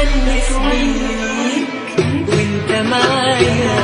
بتونس 0.00 0.48
بيك 0.70 1.68
وانت 2.28 2.70
معايا 2.88 3.76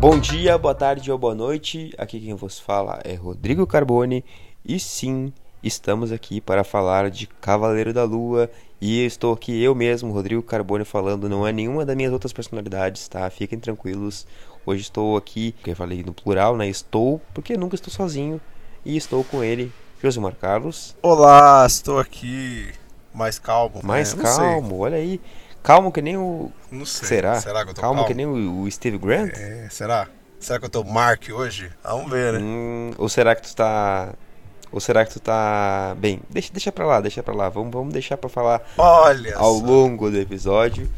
Bom 0.00 0.20
dia, 0.20 0.56
boa 0.56 0.74
tarde 0.74 1.10
ou 1.10 1.18
boa 1.18 1.34
noite. 1.34 1.92
Aqui 1.98 2.20
quem 2.20 2.34
vos 2.34 2.58
fala 2.60 3.00
é 3.04 3.14
Rodrigo 3.14 3.66
Carbone 3.66 4.24
e 4.64 4.78
sim, 4.78 5.32
estamos 5.62 6.12
aqui 6.12 6.40
para 6.40 6.62
falar 6.62 7.10
de 7.10 7.26
Cavaleiro 7.26 7.92
da 7.92 8.04
Lua 8.04 8.48
e 8.80 9.04
estou 9.04 9.32
aqui 9.32 9.62
eu 9.62 9.74
mesmo, 9.74 10.12
Rodrigo 10.12 10.42
Carbone, 10.42 10.84
falando. 10.84 11.28
Não 11.28 11.46
é 11.46 11.52
nenhuma 11.52 11.84
das 11.84 11.96
minhas 11.96 12.12
outras 12.12 12.32
personalidades, 12.32 13.08
tá? 13.08 13.28
Fiquem 13.30 13.58
tranquilos. 13.58 14.26
Hoje 14.65 14.81
estou 14.81 15.17
aqui, 15.17 15.53
porque 15.53 15.71
eu 15.71 15.75
falei 15.75 16.03
no 16.03 16.13
plural, 16.13 16.55
né? 16.55 16.67
Estou, 16.67 17.19
porque 17.33 17.57
nunca 17.57 17.75
estou 17.75 17.91
sozinho 17.91 18.39
e 18.85 18.95
estou 18.95 19.23
com 19.23 19.43
ele, 19.43 19.71
Josimar 20.01 20.35
Carlos. 20.35 20.95
Olá, 21.01 21.65
estou 21.65 21.99
aqui 21.99 22.71
mais 23.13 23.39
calmo. 23.39 23.81
Mais 23.83 24.13
né? 24.13 24.23
Não 24.23 24.29
sei, 24.29 24.45
calmo, 24.45 24.77
olha 24.79 24.97
aí. 24.97 25.19
Calmo 25.63 25.91
que 25.91 26.01
nem 26.01 26.15
o. 26.15 26.51
Não 26.71 26.85
sei. 26.85 27.07
Será? 27.07 27.39
Será 27.39 27.63
que 27.63 27.71
eu 27.71 27.73
tô 27.73 27.81
calmo, 27.81 27.95
calmo? 27.95 28.07
que 28.07 28.13
nem 28.13 28.25
o, 28.25 28.61
o 28.61 28.71
Steve 28.71 28.97
Grant? 28.97 29.31
É, 29.35 29.67
será? 29.69 30.07
Será 30.39 30.59
que 30.59 30.65
eu 30.65 30.69
tô 30.69 30.83
Mark 30.83 31.23
hoje? 31.31 31.71
Vamos 31.83 32.11
ver, 32.11 32.33
né? 32.33 32.39
Hum, 32.39 32.91
ou 32.97 33.09
será 33.09 33.35
que 33.35 33.41
tu 33.41 33.55
tá. 33.55 34.13
Ou 34.71 34.79
será 34.79 35.05
que 35.05 35.13
tu 35.13 35.19
tá. 35.19 35.95
Bem, 35.97 36.21
deixa, 36.29 36.51
deixa 36.53 36.71
pra 36.71 36.85
lá, 36.85 37.01
deixa 37.01 37.21
pra 37.21 37.33
lá. 37.33 37.49
Vamos, 37.49 37.71
vamos 37.71 37.93
deixar 37.93 38.17
pra 38.17 38.29
falar 38.29 38.61
Olha 38.77 39.35
ao 39.37 39.59
só. 39.59 39.65
longo 39.65 40.09
do 40.09 40.17
episódio. 40.17 40.89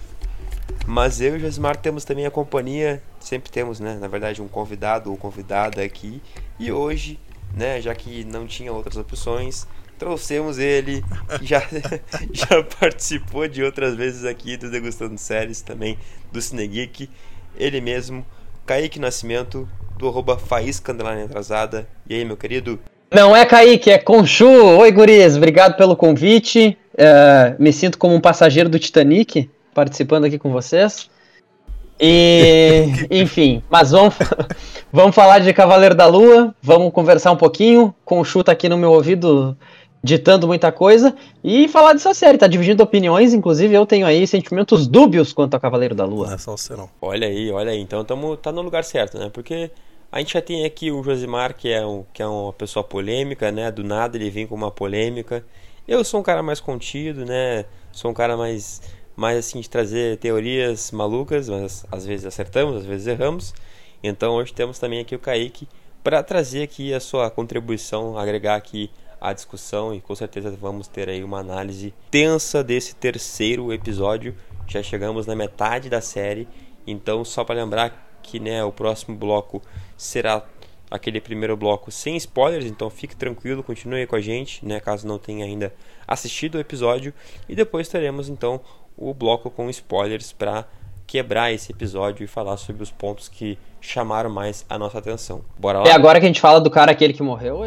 Mas 0.86 1.22
eu 1.22 1.36
e 1.36 1.38
o 1.38 1.40
Josmar 1.40 1.78
temos 1.78 2.04
também 2.04 2.26
a 2.26 2.32
companhia. 2.32 3.02
Sempre 3.20 3.52
temos, 3.52 3.80
né? 3.80 3.98
Na 4.00 4.08
verdade, 4.08 4.42
um 4.42 4.48
convidado 4.48 5.10
ou 5.12 5.18
convidada 5.18 5.82
aqui. 5.82 6.22
E 6.60 6.72
hoje, 6.72 7.20
né, 7.56 7.82
já 7.82 7.96
que 7.96 8.24
não 8.26 8.46
tinha 8.46 8.72
outras 8.72 8.98
opções, 8.98 9.66
trouxemos 9.98 10.60
ele, 10.60 11.04
que 11.40 11.46
já, 11.46 11.64
já 12.32 12.64
participou 12.80 13.48
de 13.48 13.64
outras 13.64 13.96
vezes 13.96 14.26
aqui 14.26 14.58
do 14.58 14.70
Degustando 14.70 15.18
Séries, 15.18 15.62
também 15.62 15.98
do 16.32 16.42
Cinegeek. 16.42 17.10
Ele 17.56 17.80
mesmo, 17.80 18.26
Kaique 18.66 19.00
Nascimento, 19.00 19.68
do 19.98 20.08
arroba 20.08 20.38
Faísca 20.38 20.94
Atrasada. 21.24 21.88
E 22.08 22.16
aí, 22.16 22.26
meu 22.26 22.36
querido? 22.36 22.80
Não 23.10 23.36
é 23.36 23.46
Kaique, 23.46 23.92
é 23.92 23.98
Conchu. 23.98 24.48
Oi, 24.48 24.92
gurias, 24.92 25.38
obrigado 25.38 25.78
pelo 25.78 25.96
convite. 25.96 26.78
É, 26.98 27.56
me 27.58 27.72
sinto 27.72 27.98
como 27.98 28.16
um 28.16 28.20
passageiro 28.20 28.70
do 28.70 28.78
Titanic, 28.78 29.50
participando 29.74 30.26
aqui 30.26 30.38
com 30.38 30.52
vocês. 30.52 31.10
E, 32.00 32.86
enfim, 33.12 33.64
mas 33.70 33.92
vamos, 33.92 34.16
vamos 34.92 35.16
falar 35.16 35.40
de 35.40 35.54
Cavaleiro 35.54 35.96
da 35.96 36.06
Lua, 36.06 36.54
vamos 36.62 36.92
conversar 36.92 37.32
um 37.32 37.38
pouquinho. 37.38 37.94
Conchu 38.06 38.44
tá 38.44 38.52
aqui 38.52 38.68
no 38.70 38.78
meu 38.78 38.92
ouvido 38.92 39.58
ditando 40.04 40.46
muita 40.46 40.70
coisa 40.70 41.16
e 41.42 41.68
falar 41.70 41.94
dessa 41.94 42.14
série, 42.14 42.38
tá 42.38 42.46
dividindo 42.46 42.84
opiniões, 42.84 43.34
inclusive 43.34 43.74
eu 43.74 43.86
tenho 43.86 44.06
aí 44.06 44.28
sentimentos 44.28 44.86
dúbios 44.86 45.32
quanto 45.32 45.56
a 45.56 45.60
Cavaleiro 45.60 45.96
da 45.96 46.06
Não 46.06 46.14
Lua. 46.14 46.34
é 46.34 46.38
só 46.38 46.58
você 46.58 46.76
não. 46.76 46.90
Olha 47.02 47.26
aí, 47.26 47.50
olha 47.52 47.72
aí. 47.72 47.80
Então 47.80 48.04
tamo, 48.04 48.36
tá 48.36 48.52
no 48.52 48.62
lugar 48.62 48.84
certo, 48.84 49.18
né? 49.18 49.30
Porque 49.32 49.72
a 50.12 50.20
gente 50.20 50.34
já 50.34 50.42
tem 50.42 50.66
aqui 50.66 50.92
o 50.92 51.02
Josimar, 51.02 51.56
que 51.56 51.70
é, 51.70 51.86
um, 51.86 52.04
que 52.14 52.22
é 52.22 52.28
uma 52.28 52.52
pessoa 52.52 52.84
polêmica, 52.84 53.52
né? 53.52 53.72
Do 53.72 53.84
nada 53.84 54.18
ele 54.18 54.30
vem 54.30 54.46
com 54.46 54.56
uma 54.56 54.70
polêmica. 54.70 55.44
Eu 55.88 56.04
sou 56.04 56.20
um 56.20 56.24
cara 56.24 56.44
mais 56.44 56.60
contido, 56.60 57.26
né? 57.26 57.66
Sou 57.92 58.12
um 58.12 58.14
cara 58.14 58.36
mais, 58.36 58.82
mais 59.16 59.38
assim, 59.38 59.60
de 59.60 59.70
trazer 59.70 60.18
teorias 60.18 60.92
malucas, 60.92 61.50
mas 61.50 61.86
às 61.92 62.06
vezes 62.06 62.26
acertamos, 62.26 62.78
às 62.78 62.86
vezes 62.86 63.08
erramos. 63.08 63.54
Então 64.04 64.36
hoje 64.36 64.54
temos 64.54 64.80
também 64.80 65.00
aqui 65.00 65.16
o 65.16 65.20
Kaique 65.20 65.68
para 66.04 66.22
trazer 66.22 66.64
aqui 66.64 66.94
a 66.94 67.00
sua 67.00 67.30
contribuição, 67.30 68.18
agregar 68.18 68.56
aqui 68.56 68.92
a 69.22 69.32
discussão 69.32 69.96
e 69.96 70.02
com 70.02 70.14
certeza 70.14 70.52
vamos 70.52 70.88
ter 70.88 71.08
aí 71.08 71.24
uma 71.24 71.40
análise 71.40 71.94
tensa 72.12 72.62
desse 72.62 72.94
terceiro 72.94 73.72
episódio. 73.72 74.36
Já 74.68 74.84
chegamos 74.84 75.26
na 75.26 75.36
metade 75.36 75.90
da 75.90 76.02
série, 76.02 76.48
então 76.86 77.24
só 77.24 77.46
para 77.46 77.56
lembrar 77.56 78.20
que 78.22 78.40
né, 78.40 78.64
o 78.64 78.72
próximo 78.72 79.16
bloco 79.16 79.62
será 79.96 80.46
aquele 80.92 81.20
primeiro 81.20 81.56
bloco 81.56 81.90
sem 81.90 82.16
spoilers, 82.18 82.66
então 82.66 82.90
fique 82.90 83.16
tranquilo, 83.16 83.64
continue 83.64 84.06
com 84.06 84.16
a 84.16 84.22
gente, 84.22 84.66
né, 84.66 84.80
caso 84.80 85.08
não 85.08 85.18
tenha 85.18 85.46
ainda 85.46 85.74
assistido 86.08 86.56
o 86.56 86.60
episódio, 86.60 87.14
e 87.50 87.56
depois 87.56 87.88
teremos 87.88 88.30
então 88.30 88.62
o 88.98 89.14
bloco 89.14 89.50
com 89.50 89.70
spoilers 89.70 90.32
para 90.32 90.66
quebrar 91.06 91.52
esse 91.52 91.72
episódio 91.72 92.24
e 92.24 92.28
falar 92.28 92.58
sobre 92.58 92.84
os 92.84 92.92
pontos 92.92 93.28
que 93.28 93.58
chamaram 93.82 94.30
mais 94.30 94.66
a 94.70 94.78
nossa 94.78 94.98
atenção. 94.98 95.42
Bora 95.60 95.80
lá? 95.80 95.88
É 95.88 95.92
agora 95.92 96.20
que 96.20 96.26
a 96.26 96.30
gente 96.30 96.42
fala 96.42 96.60
do 96.60 96.72
cara 96.72 96.92
aquele 96.92 97.14
que 97.14 97.22
morreu? 97.22 97.62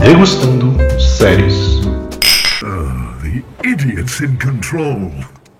Degustando 0.00 0.76
séries. 1.00 1.80
The 2.60 3.68
idiot's 3.68 4.20
in 4.20 4.36
control. 4.36 5.12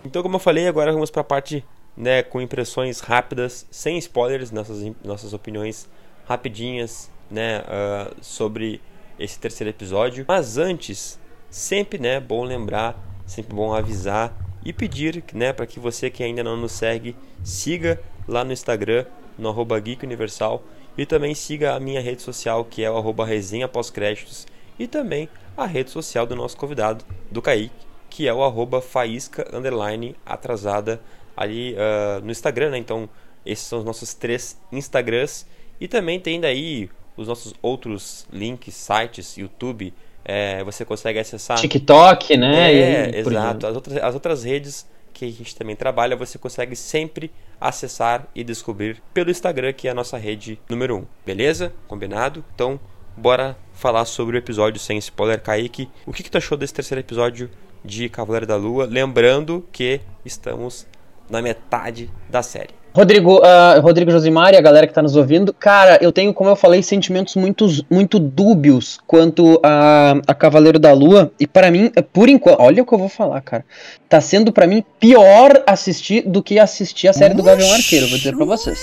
Então, 0.04 0.22
como 0.22 0.36
eu 0.36 0.40
falei, 0.40 0.66
agora 0.68 0.92
vamos 0.92 1.10
para 1.10 1.20
a 1.20 1.24
parte 1.24 1.64
né, 1.96 2.22
com 2.22 2.40
impressões 2.40 3.00
rápidas, 3.00 3.66
sem 3.70 3.98
spoilers, 3.98 4.50
nossas, 4.50 4.92
nossas 5.04 5.32
opiniões 5.32 5.88
rapidinhas 6.28 7.10
né, 7.30 7.62
ah, 7.66 8.10
sobre 8.20 8.80
esse 9.18 9.38
terceiro 9.38 9.70
episódio. 9.70 10.24
Mas 10.26 10.58
antes, 10.58 11.18
sempre 11.50 11.98
né, 11.98 12.20
bom 12.20 12.44
lembrar, 12.44 12.98
sempre 13.26 13.54
bom 13.54 13.74
avisar 13.74 14.36
e 14.64 14.72
pedir 14.72 15.24
né, 15.32 15.52
para 15.52 15.66
que 15.66 15.78
você 15.78 16.10
que 16.10 16.22
ainda 16.22 16.42
não 16.42 16.56
nos 16.56 16.72
segue, 16.72 17.16
siga 17.44 18.00
lá 18.26 18.44
no 18.44 18.52
Instagram, 18.52 19.06
no 19.38 19.48
arroba 19.48 19.82
Universal, 20.02 20.62
e 20.98 21.04
também 21.04 21.34
siga 21.34 21.74
a 21.74 21.80
minha 21.80 22.00
rede 22.00 22.22
social, 22.22 22.64
que 22.64 22.82
é 22.82 22.90
o 22.90 22.96
arroba 22.96 23.24
resenha 23.24 23.68
pós-créditos, 23.68 24.46
e 24.78 24.86
também 24.86 25.28
a 25.56 25.66
rede 25.66 25.90
social 25.90 26.26
do 26.26 26.34
nosso 26.34 26.56
convidado, 26.56 27.04
do 27.30 27.40
Kaique, 27.40 27.86
que 28.08 28.26
é 28.26 28.32
o 28.32 28.42
arroba 28.42 28.80
faísca 28.80 29.46
underline 29.52 30.16
atrasada 30.24 31.00
ali 31.36 31.76
ah, 31.78 32.20
no 32.22 32.30
Instagram, 32.30 32.70
né? 32.70 32.78
Então, 32.78 33.08
esses 33.44 33.66
são 33.66 33.78
os 33.78 33.84
nossos 33.84 34.14
três 34.14 34.58
Instagrams. 34.72 35.46
E 35.80 35.86
também 35.86 36.18
tem 36.18 36.40
daí 36.40 36.88
os 37.16 37.28
nossos 37.28 37.54
outros 37.62 38.26
links, 38.32 38.74
sites, 38.74 39.36
YouTube. 39.36 39.92
é, 40.28 40.64
você 40.64 40.84
consegue 40.84 41.18
acessar. 41.20 41.56
TikTok, 41.58 42.36
né? 42.36 42.72
É, 42.74 43.18
exato. 43.20 43.66
As 43.66 43.74
outras, 43.74 43.96
as 43.98 44.14
outras 44.14 44.44
redes 44.44 44.86
que 45.12 45.24
a 45.24 45.30
gente 45.30 45.54
também 45.56 45.74
trabalha, 45.76 46.16
você 46.16 46.36
consegue 46.36 46.74
sempre 46.76 47.30
acessar 47.60 48.26
e 48.34 48.44
descobrir 48.44 49.00
pelo 49.14 49.30
Instagram, 49.30 49.72
que 49.72 49.88
é 49.88 49.90
a 49.90 49.94
nossa 49.94 50.18
rede 50.18 50.58
número 50.68 50.96
1. 50.96 51.06
Beleza? 51.24 51.72
Combinado? 51.88 52.44
Então, 52.54 52.78
bora 53.16 53.56
falar 53.72 54.04
sobre 54.04 54.36
o 54.36 54.38
episódio 54.38 54.78
sem 54.80 54.98
spoiler, 54.98 55.40
Kaique. 55.40 55.88
O 56.04 56.12
que, 56.12 56.22
que 56.22 56.30
tu 56.30 56.36
achou 56.36 56.58
desse 56.58 56.74
terceiro 56.74 57.00
episódio 57.00 57.48
de 57.84 58.08
Cavaleiro 58.08 58.46
da 58.46 58.56
Lua? 58.56 58.84
Lembrando 58.84 59.66
que 59.72 60.00
estamos 60.24 60.86
na 61.30 61.40
metade 61.40 62.10
da 62.28 62.42
série. 62.42 62.74
Rodrigo, 62.96 63.42
ah, 63.44 63.78
Rodrigo 63.82 64.10
Josimar 64.10 64.54
e 64.54 64.56
a 64.56 64.60
galera 64.62 64.86
que 64.86 64.94
tá 64.94 65.02
nos 65.02 65.16
ouvindo, 65.16 65.52
cara, 65.52 65.98
eu 66.00 66.10
tenho, 66.10 66.32
como 66.32 66.48
eu 66.48 66.56
falei, 66.56 66.82
sentimentos 66.82 67.36
muito, 67.36 67.66
muito 67.90 68.18
dúbios 68.18 68.98
quanto 69.06 69.60
a, 69.62 70.14
a 70.26 70.32
Cavaleiro 70.32 70.78
da 70.78 70.94
Lua. 70.94 71.30
E 71.38 71.46
pra 71.46 71.70
mim, 71.70 71.92
por 72.10 72.26
enquanto, 72.26 72.58
olha 72.58 72.82
o 72.82 72.86
que 72.86 72.94
eu 72.94 72.98
vou 72.98 73.10
falar, 73.10 73.42
cara. 73.42 73.66
Tá 74.08 74.18
sendo 74.22 74.50
pra 74.50 74.66
mim 74.66 74.82
pior 74.98 75.62
assistir 75.66 76.22
do 76.22 76.42
que 76.42 76.58
assistir 76.58 77.06
a 77.06 77.12
série 77.12 77.34
do 77.34 77.42
Gavião 77.42 77.70
Arqueiro, 77.70 78.08
vou 78.08 78.16
dizer 78.16 78.34
pra 78.34 78.46
vocês. 78.46 78.78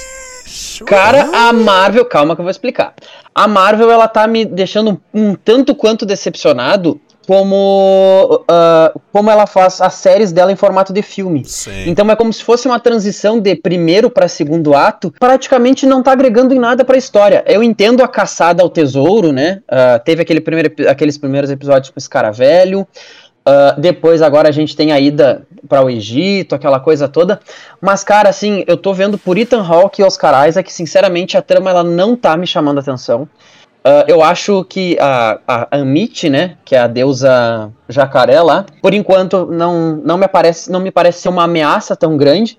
Cara, 0.85 1.29
a 1.33 1.51
Marvel, 1.51 2.05
calma 2.05 2.35
que 2.35 2.41
eu 2.41 2.43
vou 2.43 2.51
explicar. 2.51 2.93
A 3.33 3.47
Marvel, 3.47 3.89
ela 3.89 4.07
tá 4.07 4.27
me 4.27 4.45
deixando 4.45 5.01
um, 5.11 5.29
um 5.29 5.35
tanto 5.35 5.73
quanto 5.73 6.05
decepcionado 6.05 7.01
como, 7.27 8.43
ah, 8.47 8.93
como 9.11 9.29
ela 9.29 9.45
faz 9.45 9.81
as 9.81 9.93
séries 9.95 10.31
dela 10.31 10.51
em 10.51 10.55
formato 10.55 10.91
de 10.93 11.01
filme. 11.01 11.43
Sim. 11.45 11.85
Então 11.87 12.09
é 12.09 12.15
como 12.15 12.31
se 12.31 12.43
fosse 12.43 12.67
uma 12.67 12.79
transição 12.79 13.39
de 13.39 13.55
primeiro 13.55 14.09
para 14.09 14.27
segundo 14.27 14.73
ato, 14.75 15.13
praticamente 15.19 15.85
não 15.85 16.03
tá 16.03 16.11
agregando 16.11 16.53
em 16.53 16.59
nada 16.59 16.83
pra 16.83 16.97
história. 16.97 17.43
Eu 17.47 17.63
entendo 17.63 18.03
a 18.03 18.07
caçada 18.07 18.61
ao 18.61 18.69
tesouro, 18.69 19.31
né? 19.31 19.61
Ah, 19.67 19.99
teve 19.99 20.21
aquele 20.21 20.41
primeiro, 20.41 20.71
aqueles 20.87 21.17
primeiros 21.17 21.49
episódios 21.49 21.89
com 21.89 21.99
esse 21.99 22.09
cara 22.09 22.31
velho. 22.31 22.87
Ah, 23.45 23.75
depois 23.77 24.21
agora 24.21 24.49
a 24.49 24.51
gente 24.51 24.75
tem 24.75 24.91
a 24.91 24.99
ida 24.99 25.43
para 25.67 25.83
o 25.83 25.89
Egito, 25.89 26.55
aquela 26.55 26.79
coisa 26.79 27.07
toda. 27.07 27.39
Mas 27.81 28.03
cara, 28.03 28.29
assim, 28.29 28.63
eu 28.67 28.77
tô 28.77 28.93
vendo 28.93 29.17
por 29.17 29.37
Ethan 29.37 29.63
Hawke 29.63 30.01
e 30.01 30.05
Oscar 30.05 30.47
Isaac, 30.47 30.71
sinceramente 30.71 31.37
a 31.37 31.41
trama 31.41 31.69
ela 31.69 31.83
não 31.83 32.15
tá 32.15 32.35
me 32.37 32.47
chamando 32.47 32.77
a 32.77 32.81
atenção. 32.81 33.27
Ah, 33.83 34.05
eu 34.07 34.23
acho 34.23 34.63
que 34.63 34.97
a, 34.99 35.39
a 35.47 35.77
Amit, 35.79 36.29
né, 36.29 36.55
que 36.63 36.75
é 36.75 36.79
a 36.79 36.87
deusa 36.87 37.71
jacaré 37.89 38.41
lá, 38.41 38.65
por 38.81 38.93
enquanto 38.93 39.45
não, 39.45 39.97
não, 39.97 40.17
me, 40.17 40.25
aparece, 40.25 40.71
não 40.71 40.79
me 40.79 40.89
parece 40.89 41.21
ser 41.21 41.29
uma 41.29 41.43
ameaça 41.43 41.95
tão 41.95 42.15
grande. 42.15 42.57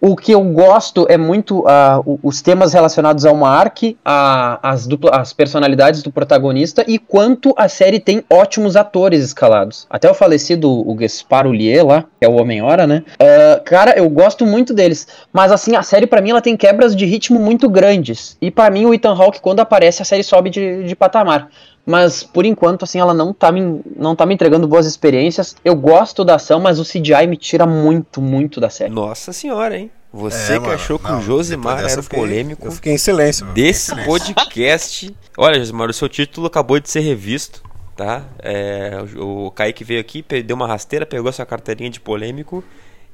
O 0.00 0.14
que 0.14 0.32
eu 0.32 0.42
gosto 0.44 1.06
é 1.08 1.16
muito 1.16 1.64
o- 2.04 2.18
os 2.22 2.42
temas 2.42 2.72
relacionados 2.74 3.24
ao 3.24 3.34
Mark, 3.34 3.78
a- 4.04 4.58
as, 4.62 4.86
dupla- 4.86 5.16
as 5.16 5.32
personalidades 5.32 6.02
do 6.02 6.12
protagonista 6.12 6.84
e 6.86 6.98
quanto 6.98 7.54
a 7.56 7.68
série 7.68 7.98
tem 7.98 8.22
ótimos 8.30 8.76
atores 8.76 9.24
escalados. 9.24 9.86
Até 9.88 10.10
o 10.10 10.14
falecido 10.14 10.70
o 10.70 10.94
Gaspar 10.94 11.46
Ullier 11.46 11.84
lá, 11.86 12.02
que 12.20 12.26
é 12.26 12.28
o 12.28 12.34
Homem-Hora, 12.40 12.86
né? 12.86 13.02
Ah, 13.18 13.60
cara, 13.64 13.96
eu 13.96 14.08
gosto 14.10 14.44
muito 14.44 14.74
deles. 14.74 15.06
Mas 15.32 15.50
assim, 15.50 15.74
a 15.74 15.82
série 15.82 16.06
pra 16.06 16.20
mim 16.20 16.30
ela 16.30 16.42
tem 16.42 16.56
quebras 16.56 16.94
de 16.94 17.06
ritmo 17.06 17.38
muito 17.40 17.68
grandes. 17.68 18.36
E 18.40 18.50
pra 18.50 18.70
mim 18.70 18.84
o 18.84 18.92
Ethan 18.94 19.14
Hawke 19.14 19.40
quando 19.40 19.60
aparece 19.60 20.02
a 20.02 20.04
série 20.04 20.22
sobe 20.22 20.50
de, 20.50 20.84
de 20.84 20.94
patamar. 20.94 21.48
Mas 21.86 22.24
por 22.24 22.44
enquanto, 22.44 22.82
assim, 22.82 22.98
ela 22.98 23.14
não 23.14 23.32
tá, 23.32 23.52
me, 23.52 23.80
não 23.96 24.16
tá 24.16 24.26
me 24.26 24.34
entregando 24.34 24.66
boas 24.66 24.86
experiências. 24.86 25.54
Eu 25.64 25.76
gosto 25.76 26.24
da 26.24 26.34
ação, 26.34 26.58
mas 26.58 26.80
o 26.80 26.82
CGI 26.84 27.26
me 27.28 27.36
tira 27.36 27.64
muito, 27.64 28.20
muito 28.20 28.60
da 28.60 28.68
série. 28.68 28.92
Nossa 28.92 29.32
senhora, 29.32 29.78
hein? 29.78 29.90
Você 30.12 30.54
É, 30.54 30.56
que 30.56 30.62
mano, 30.62 30.72
achou 30.74 30.98
que 30.98 31.08
não, 31.08 31.18
o 31.18 31.22
Josimar 31.22 31.84
era 31.84 32.00
o 32.00 32.04
polêmico 32.04 32.66
Eu 32.66 32.72
fiquei 32.72 32.94
em 32.94 32.98
silêncio. 32.98 33.46
desse 33.46 33.92
em 33.92 33.96
silêncio. 33.96 34.34
podcast. 34.34 35.16
Olha, 35.38 35.58
Josimar, 35.60 35.88
o 35.90 35.92
seu 35.92 36.08
título 36.08 36.46
acabou 36.46 36.80
de 36.80 36.88
ser 36.90 37.00
revisto, 37.00 37.62
tá? 37.94 38.24
É, 38.42 38.98
o, 39.16 39.46
o 39.46 39.50
Kaique 39.50 39.84
veio 39.84 40.00
aqui, 40.00 40.24
deu 40.44 40.56
uma 40.56 40.66
rasteira, 40.66 41.06
pegou 41.06 41.30
sua 41.32 41.46
carteirinha 41.46 41.90
de 41.90 42.00
polêmico 42.00 42.64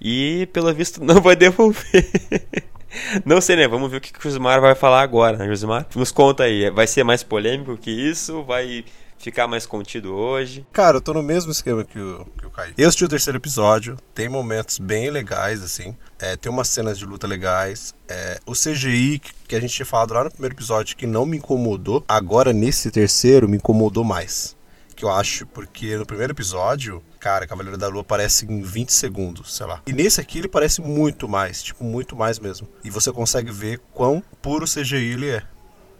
e, 0.00 0.48
pelo 0.52 0.72
visto, 0.72 1.02
não 1.04 1.20
vai 1.20 1.36
devolver. 1.36 2.08
Não 3.24 3.40
sei, 3.40 3.56
né? 3.56 3.68
Vamos 3.68 3.90
ver 3.90 3.98
o 3.98 4.00
que 4.00 4.18
o 4.18 4.22
Josimar 4.22 4.60
vai 4.60 4.74
falar 4.74 5.02
agora, 5.02 5.36
né, 5.36 5.46
Josimar? 5.46 5.86
Nos 5.94 6.12
conta 6.12 6.44
aí, 6.44 6.70
vai 6.70 6.86
ser 6.86 7.04
mais 7.04 7.22
polêmico 7.22 7.76
que 7.76 7.90
isso? 7.90 8.42
Vai 8.44 8.84
ficar 9.18 9.46
mais 9.46 9.64
contido 9.64 10.12
hoje? 10.14 10.66
Cara, 10.72 10.96
eu 10.96 11.00
tô 11.00 11.14
no 11.14 11.22
mesmo 11.22 11.52
esquema 11.52 11.84
que 11.84 11.98
o, 11.98 12.26
que 12.36 12.46
o 12.46 12.50
Caio. 12.50 12.74
Eu 12.76 12.88
assisti 12.88 13.04
o 13.04 13.08
terceiro 13.08 13.38
episódio, 13.38 13.96
tem 14.12 14.28
momentos 14.28 14.78
bem 14.78 15.10
legais, 15.10 15.62
assim. 15.62 15.96
É, 16.18 16.36
tem 16.36 16.50
umas 16.50 16.68
cenas 16.68 16.98
de 16.98 17.06
luta 17.06 17.26
legais. 17.26 17.94
É, 18.08 18.40
o 18.44 18.52
CGI 18.52 19.20
que 19.46 19.54
a 19.54 19.60
gente 19.60 19.74
tinha 19.74 19.86
falado 19.86 20.12
lá 20.12 20.24
no 20.24 20.30
primeiro 20.30 20.54
episódio 20.54 20.96
que 20.96 21.06
não 21.06 21.24
me 21.24 21.36
incomodou, 21.36 22.04
agora 22.08 22.52
nesse 22.52 22.90
terceiro 22.90 23.48
me 23.48 23.58
incomodou 23.58 24.02
mais. 24.02 24.56
Eu 25.02 25.10
acho, 25.10 25.46
porque 25.46 25.96
no 25.96 26.06
primeiro 26.06 26.32
episódio, 26.32 27.02
cara, 27.18 27.44
Cavaleiro 27.44 27.76
da 27.76 27.88
Lua 27.88 28.02
aparece 28.02 28.46
em 28.46 28.62
20 28.62 28.92
segundos, 28.92 29.56
sei 29.56 29.66
lá. 29.66 29.82
E 29.84 29.92
nesse 29.92 30.20
aqui 30.20 30.38
ele 30.38 30.46
parece 30.46 30.80
muito 30.80 31.28
mais, 31.28 31.60
tipo, 31.60 31.82
muito 31.82 32.14
mais 32.14 32.38
mesmo. 32.38 32.68
E 32.84 32.90
você 32.90 33.10
consegue 33.10 33.50
ver 33.50 33.80
quão 33.92 34.22
puro 34.40 34.64
CGI 34.64 35.12
ele 35.14 35.30
é 35.30 35.42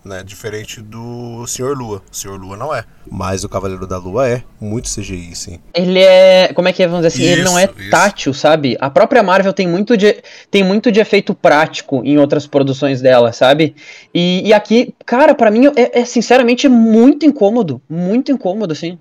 né? 0.05 0.23
Diferente 0.25 0.81
do 0.81 1.47
Senhor 1.47 1.77
Lua. 1.77 2.03
O 2.11 2.17
Senhor 2.17 2.39
Lua 2.41 2.57
não 2.57 2.75
é. 2.75 2.85
Mas 3.11 3.45
o 3.45 3.49
Cavaleiro 3.49 3.87
da 3.87 3.99
Lua 3.99 4.29
é. 4.29 4.43
Muito 4.61 4.89
CGI, 4.89 5.35
sim. 5.35 5.59
Ele 5.75 6.01
é. 6.01 6.53
Como 6.55 6.69
é 6.69 6.73
que 6.73 6.83
é? 6.83 6.87
Vamos 6.87 7.07
dizer 7.07 7.17
assim, 7.23 7.31
ele 7.31 7.43
não 7.43 7.59
é 7.59 7.65
Isso, 7.65 7.75
isso. 7.81 7.91
tátil, 7.91 8.35
sabe? 8.35 8.77
A 8.81 8.91
própria 8.91 9.23
Marvel 9.23 9.53
tem 9.53 9.69
muito 9.69 9.97
de, 9.97 10.23
tem 10.51 10.63
muito 10.65 10.91
de 10.91 11.01
efeito 11.01 11.35
prático 11.35 12.03
em 12.05 12.19
outras 12.19 12.47
produções 12.47 13.01
dela, 13.01 13.33
sabe? 13.33 13.75
E, 14.15 14.49
e 14.49 14.53
aqui, 14.53 14.95
cara, 15.07 15.35
pra 15.35 15.51
mim 15.51 15.67
é, 15.77 16.01
é, 16.01 16.05
sinceramente 16.05 16.69
muito 16.69 17.25
incômodo. 17.27 17.81
Muito 17.89 18.33
incômodo, 18.33 18.73
assim. 18.73 18.99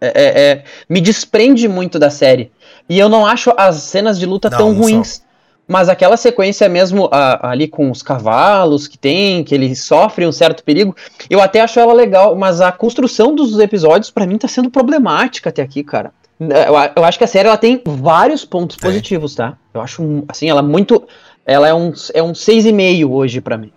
É, 0.00 0.06
é- 0.08 0.40
é- 0.52 0.64
me 0.88 1.00
desprende 1.00 1.68
muito 1.68 1.98
da 1.98 2.08
série. 2.10 2.50
E 2.88 2.98
eu 2.98 3.08
não 3.08 3.26
acho 3.26 3.52
as 3.56 3.76
cenas 3.76 4.18
de 4.18 4.24
luta 4.26 4.48
Não, 4.48 4.58
tão 4.58 4.72
não 4.72 4.80
ruins. 4.80 5.22
Mas 5.70 5.88
aquela 5.88 6.16
sequência 6.16 6.68
mesmo 6.68 7.08
a- 7.12 7.50
ali 7.50 7.68
com 7.68 7.92
os 7.92 8.02
cavalos 8.02 8.88
que 8.88 8.98
tem, 8.98 9.44
que 9.44 9.54
eles 9.54 9.84
sofrem 9.84 10.26
um 10.26 10.32
certo 10.32 10.64
perigo, 10.64 10.96
eu 11.30 11.40
até 11.40 11.60
acho 11.60 11.78
ela 11.78 11.92
legal, 11.92 12.34
mas 12.34 12.60
a 12.60 12.72
construção 12.72 13.36
dos 13.36 13.56
episódios 13.56 14.10
pra 14.10 14.26
mim 14.26 14.36
tá 14.36 14.48
sendo 14.48 14.68
problemática 14.68 15.48
até 15.48 15.62
aqui, 15.62 15.84
cara. 15.84 16.10
Eu, 16.40 16.76
a- 16.76 16.90
eu 16.96 17.04
acho 17.04 17.16
que 17.18 17.22
a 17.22 17.26
série 17.28 17.46
ela 17.46 17.56
tem 17.56 17.80
vários 17.86 18.44
pontos 18.44 18.76
Tem. 18.76 18.90
positivos, 18.90 19.36
tá? 19.36 19.56
Eu 19.72 19.80
acho 19.80 20.24
assim, 20.28 20.50
ela 20.50 20.58
é 20.58 20.62
muito 20.62 21.04
ela 21.46 21.68
é 21.68 21.72
um 21.74 21.92
é 22.14 22.22
um 22.22 22.34
6,5 22.34 23.08
hoje 23.12 23.40
pra 23.40 23.56
mim. 23.56 23.70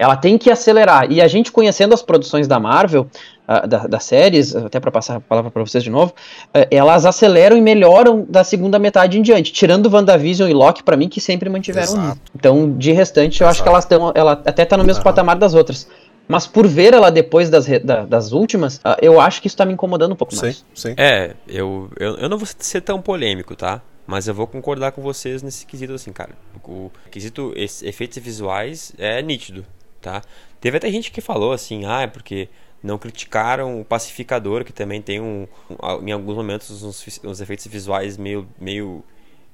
Ela 0.00 0.16
tem 0.16 0.38
que 0.38 0.50
acelerar. 0.50 1.12
E 1.12 1.20
a 1.20 1.28
gente 1.28 1.52
conhecendo 1.52 1.92
as 1.92 2.00
produções 2.00 2.48
da 2.48 2.58
Marvel, 2.58 3.06
ah, 3.46 3.66
da- 3.66 3.86
das 3.86 4.04
séries, 4.04 4.56
até 4.56 4.80
pra 4.80 4.90
passar 4.90 5.16
a 5.16 5.20
palavra 5.20 5.50
pra 5.50 5.62
vocês 5.62 5.84
de 5.84 5.90
novo, 5.90 6.14
eh, 6.54 6.66
elas 6.70 7.04
aceleram 7.04 7.54
e 7.54 7.60
melhoram 7.60 8.24
da 8.26 8.42
segunda 8.42 8.78
metade 8.78 9.18
em 9.18 9.22
diante, 9.22 9.52
tirando 9.52 9.92
WandaVision 9.92 10.48
e 10.48 10.54
Loki 10.54 10.82
pra 10.82 10.96
mim 10.96 11.06
que 11.08 11.20
sempre 11.20 11.50
mantiveram 11.50 11.92
um. 11.98 12.14
Então, 12.34 12.72
de 12.78 12.92
restante, 12.92 13.42
eu 13.42 13.46
acho 13.46 13.56
Exato. 13.58 13.62
que 13.64 13.68
elas 13.68 13.84
estão 13.84 14.12
ela 14.14 14.32
até 14.32 14.64
tá 14.64 14.76
no 14.76 14.84
mesmo 14.84 15.04
patamar 15.04 15.36
das 15.36 15.52
outras. 15.52 15.86
Mas 16.26 16.46
por 16.46 16.66
ver 16.66 16.94
ela 16.94 17.10
depois 17.10 17.50
das, 17.50 17.66
da- 17.84 18.06
das 18.06 18.32
últimas, 18.32 18.80
ah, 18.84 18.96
eu 19.02 19.20
acho 19.20 19.42
que 19.42 19.48
isso 19.48 19.56
tá 19.56 19.66
me 19.66 19.72
incomodando 19.74 20.12
um 20.12 20.16
pouco 20.16 20.34
Sim, 20.34 20.42
mais. 20.42 20.64
sim. 20.74 20.94
É, 20.96 21.34
eu, 21.46 21.90
eu, 21.98 22.16
eu 22.18 22.28
não 22.28 22.38
vou 22.38 22.48
ser 22.58 22.80
tão 22.80 23.02
polêmico, 23.02 23.54
tá? 23.54 23.82
Mas 24.06 24.26
eu 24.28 24.32
vou 24.34 24.46
concordar 24.46 24.92
com 24.92 25.02
vocês 25.02 25.42
nesse 25.42 25.66
quesito 25.66 25.92
assim, 25.92 26.10
cara. 26.12 26.30
O 26.64 26.90
quesito 27.10 27.52
es- 27.56 27.82
efeitos 27.82 28.16
visuais 28.22 28.92
é 28.96 29.20
nítido, 29.22 29.64
tá? 30.00 30.22
Teve 30.60 30.76
até 30.76 30.90
gente 30.90 31.10
que 31.10 31.20
falou 31.20 31.52
assim, 31.52 31.84
ah, 31.86 32.02
é 32.02 32.06
porque 32.06 32.48
não 32.82 32.98
criticaram 32.98 33.80
o 33.80 33.84
Pacificador, 33.84 34.64
que 34.64 34.72
também 34.72 35.00
tem 35.02 35.20
um, 35.20 35.46
um- 35.70 36.08
em 36.08 36.12
alguns 36.12 36.36
momentos 36.36 36.82
uns, 36.82 37.20
uns 37.24 37.40
efeitos 37.40 37.66
visuais 37.66 38.16
meio 38.16 38.46
meio 38.58 39.04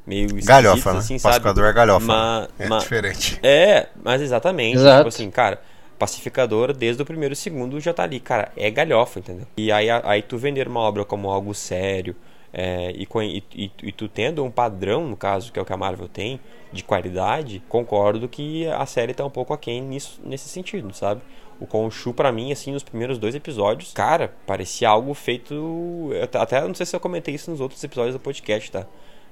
meio 0.06 0.28
Galhofa, 0.44 0.92
né? 0.92 0.98
assim, 1.00 1.18
sabe? 1.18 1.32
Pacificador 1.32 1.64
é 1.64 1.72
galhofa. 1.72 2.06
Ma- 2.06 2.48
é 2.58 2.68
ma- 2.68 2.78
diferente. 2.78 3.38
é, 3.42 3.88
mas 4.02 4.22
exatamente. 4.22 4.76
Exato. 4.76 4.98
Tipo 4.98 5.08
assim, 5.08 5.30
cara, 5.30 5.60
pacificador 5.98 6.72
desde 6.72 7.02
o 7.02 7.06
primeiro 7.06 7.34
segundo 7.34 7.80
já 7.80 7.92
tá 7.92 8.04
ali, 8.04 8.20
cara, 8.20 8.52
é 8.56 8.70
galhofa, 8.70 9.18
entendeu? 9.18 9.46
E 9.56 9.72
aí, 9.72 9.88
aí 9.90 10.22
tu 10.22 10.38
vender 10.38 10.68
uma 10.68 10.80
obra 10.80 11.04
como 11.04 11.28
algo 11.30 11.52
sério 11.54 12.14
é, 12.58 12.90
e, 12.92 13.06
e- 13.54 13.70
e- 13.82 13.92
tu 13.92 14.08
tendo 14.08 14.42
um 14.42 14.50
padrão, 14.50 15.06
no 15.06 15.16
caso, 15.16 15.52
que 15.52 15.58
é 15.58 15.62
o 15.62 15.64
que 15.64 15.72
a 15.74 15.76
Marvel 15.76 16.08
tem, 16.08 16.40
de 16.72 16.82
qualidade, 16.82 17.62
concordo 17.68 18.26
que 18.28 18.66
a 18.68 18.86
série 18.86 19.12
tá 19.12 19.24
um 19.26 19.30
pouco 19.30 19.52
aquém 19.52 19.82
nisso, 19.82 20.18
nesse 20.24 20.48
sentido, 20.48 20.90
sabe? 20.94 21.20
O 21.60 21.66
Khonshu, 21.66 22.14
pra 22.14 22.32
mim, 22.32 22.52
assim, 22.52 22.72
nos 22.72 22.82
primeiros 22.82 23.18
dois 23.18 23.34
episódios, 23.34 23.92
cara, 23.92 24.34
parecia 24.46 24.88
algo 24.88 25.12
feito. 25.14 26.10
Até 26.34 26.66
não 26.66 26.74
sei 26.74 26.86
se 26.86 26.96
eu 26.96 27.00
comentei 27.00 27.34
isso 27.34 27.50
nos 27.50 27.60
outros 27.60 27.82
episódios 27.84 28.14
do 28.14 28.20
podcast, 28.20 28.70
tá? 28.70 28.86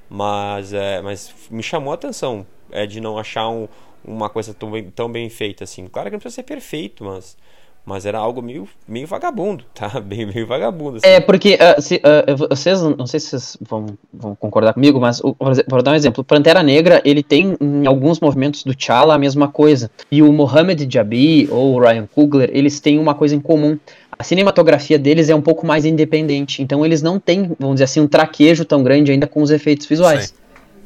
Mas, 0.08 0.72
é, 0.72 1.00
mas 1.02 1.34
me 1.50 1.62
chamou 1.62 1.92
a 1.92 1.94
atenção 1.94 2.46
é, 2.70 2.86
de 2.86 3.00
não 3.00 3.18
achar 3.18 3.48
um- 3.48 3.68
uma 4.04 4.28
coisa 4.28 4.52
tão 4.54 4.70
bem, 4.70 4.90
tão 4.90 5.10
bem 5.10 5.28
feita 5.30 5.64
assim. 5.64 5.86
Claro 5.86 6.08
que 6.10 6.12
não 6.16 6.20
precisa 6.20 6.36
ser 6.36 6.42
perfeito, 6.44 7.04
mas, 7.04 7.36
mas 7.84 8.06
era 8.06 8.18
algo 8.18 8.40
meio, 8.40 8.68
meio 8.88 9.06
vagabundo, 9.06 9.64
tá? 9.74 10.00
Bem, 10.00 10.26
meio 10.26 10.46
vagabundo. 10.46 10.96
Assim. 10.96 11.06
É, 11.06 11.20
porque 11.20 11.58
ah, 11.60 11.80
se, 11.80 12.00
vou- 12.36 12.48
vocês, 12.48 12.80
não 12.82 13.06
sei 13.06 13.20
se 13.20 13.28
vocês 13.30 13.56
vão, 13.60 13.86
vão 14.12 14.34
concordar 14.34 14.72
comigo, 14.74 14.98
mas 15.00 15.18
exemplo, 15.18 15.64
vou 15.68 15.82
dar 15.82 15.92
um 15.92 15.94
exemplo. 15.94 16.20
O 16.22 16.24
Pantera 16.24 16.62
Negra, 16.62 17.02
ele 17.04 17.22
tem 17.22 17.56
em 17.60 17.86
alguns 17.86 18.20
movimentos 18.20 18.64
do 18.64 18.74
T'Challa 18.74 19.14
a 19.14 19.18
mesma 19.18 19.48
coisa. 19.48 19.90
E 20.10 20.22
o 20.22 20.32
Mohamed 20.32 20.86
Jabi 20.90 21.48
ou 21.50 21.74
o 21.74 21.80
Ryan 21.80 22.06
Coogler, 22.14 22.50
eles 22.52 22.80
têm 22.80 22.98
uma 22.98 23.14
coisa 23.14 23.34
em 23.34 23.40
comum. 23.40 23.78
A 24.18 24.22
cinematografia 24.22 24.98
deles 24.98 25.28
é 25.28 25.34
um 25.34 25.42
pouco 25.42 25.66
mais 25.66 25.84
independente, 25.84 26.62
então 26.62 26.86
eles 26.86 27.02
não 27.02 27.18
têm, 27.18 27.50
vamos 27.58 27.76
dizer 27.76 27.84
assim, 27.84 28.00
um 28.00 28.06
traquejo 28.06 28.64
tão 28.64 28.82
grande 28.82 29.10
ainda 29.10 29.26
com 29.26 29.42
os 29.42 29.50
efeitos 29.50 29.86
visuais. 29.86 30.26
Sim. 30.28 30.34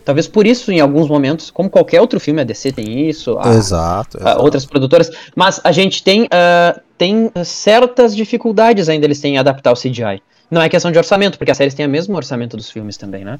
Talvez 0.09 0.27
por 0.27 0.47
isso, 0.47 0.73
em 0.73 0.81
alguns 0.81 1.07
momentos, 1.07 1.51
como 1.51 1.69
qualquer 1.69 2.01
outro 2.01 2.19
filme, 2.19 2.41
a 2.41 2.45
DC 2.45 2.73
tem 2.73 3.11
isso, 3.11 3.39
a, 3.39 3.51
Exato. 3.51 4.17
a 4.17 4.21
exato. 4.23 4.43
outras 4.43 4.65
produtoras, 4.65 5.11
mas 5.37 5.61
a 5.63 5.71
gente 5.71 6.03
tem, 6.03 6.27
ah, 6.31 6.81
tem 6.97 7.31
certas 7.45 8.17
dificuldades 8.17 8.89
ainda 8.89 9.05
eles 9.05 9.21
têm 9.21 9.35
em 9.35 9.39
adaptar 9.39 9.71
o 9.71 9.75
CGI. 9.75 10.23
Não 10.51 10.63
é 10.63 10.69
questão 10.71 10.91
de 10.91 10.97
orçamento, 10.97 11.37
porque 11.37 11.51
as 11.51 11.59
séries 11.59 11.75
têm 11.75 11.85
o 11.85 11.91
mesmo 11.91 12.17
orçamento 12.17 12.57
dos 12.57 12.71
filmes 12.71 12.97
também, 12.97 13.23
né? 13.23 13.39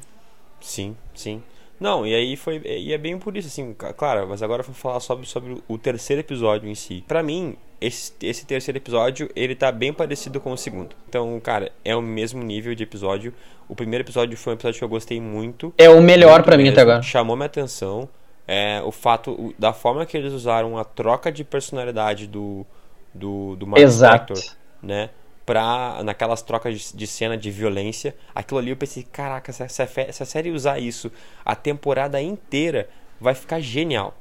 Sim, 0.61 0.95
sim. 1.15 1.41
Não, 1.79 2.05
e 2.05 2.13
aí 2.13 2.37
foi. 2.37 2.61
E 2.63 2.93
é 2.93 2.99
bem 2.99 3.17
por 3.17 3.35
isso, 3.35 3.47
assim, 3.47 3.75
claro, 3.97 4.27
mas 4.29 4.43
agora 4.43 4.61
eu 4.61 4.65
vou 4.67 4.75
falar 4.75 4.99
sobre, 4.99 5.25
sobre 5.25 5.57
o 5.67 5.75
terceiro 5.75 6.19
episódio 6.19 6.69
em 6.69 6.75
si. 6.75 7.03
Pra 7.07 7.23
mim, 7.23 7.57
esse, 7.81 8.11
esse 8.21 8.45
terceiro 8.45 8.77
episódio, 8.77 9.29
ele 9.35 9.55
tá 9.55 9.71
bem 9.71 9.93
parecido 9.93 10.39
com 10.39 10.51
o 10.51 10.57
segundo. 10.57 10.95
Então, 11.07 11.39
cara, 11.39 11.71
é 11.83 11.95
o 11.95 12.01
mesmo 12.01 12.43
nível 12.43 12.75
de 12.75 12.83
episódio. 12.83 13.33
O 13.67 13.75
primeiro 13.75 14.03
episódio 14.03 14.37
foi 14.37 14.53
um 14.53 14.55
episódio 14.55 14.79
que 14.79 14.83
eu 14.83 14.89
gostei 14.89 15.21
muito. 15.21 15.73
É 15.77 15.89
o 15.89 16.01
melhor 16.01 16.43
pra 16.43 16.57
mim 16.57 16.69
até 16.69 16.81
agora. 16.81 17.01
Chamou 17.01 17.35
minha 17.35 17.45
atenção. 17.45 18.09
É, 18.47 18.81
o 18.83 18.91
fato, 18.91 19.31
o- 19.31 19.53
da 19.59 19.71
forma 19.73 20.05
que 20.05 20.17
eles 20.17 20.33
usaram 20.33 20.77
a 20.77 20.83
troca 20.83 21.31
de 21.31 21.43
personalidade 21.43 22.25
do, 22.27 22.65
do, 23.13 23.55
do 23.55 23.67
Mark 23.67 23.81
Exato. 23.81 24.33
Né? 24.81 25.09
Pra, 25.45 26.01
naquelas 26.03 26.41
trocas 26.41 26.79
de, 26.79 26.97
de 26.97 27.07
cena 27.07 27.37
de 27.37 27.49
violência. 27.51 28.15
Aquilo 28.33 28.59
ali 28.59 28.71
eu 28.71 28.77
pensei, 28.77 29.03
caraca, 29.03 29.51
se 29.51 29.63
essa, 29.63 29.85
fe- 29.87 30.11
se 30.11 30.21
a 30.21 30.25
série 30.25 30.51
usar 30.51 30.79
isso 30.79 31.11
a 31.45 31.55
temporada 31.55 32.21
inteira, 32.21 32.89
vai 33.21 33.33
ficar 33.35 33.59
genial. 33.59 34.15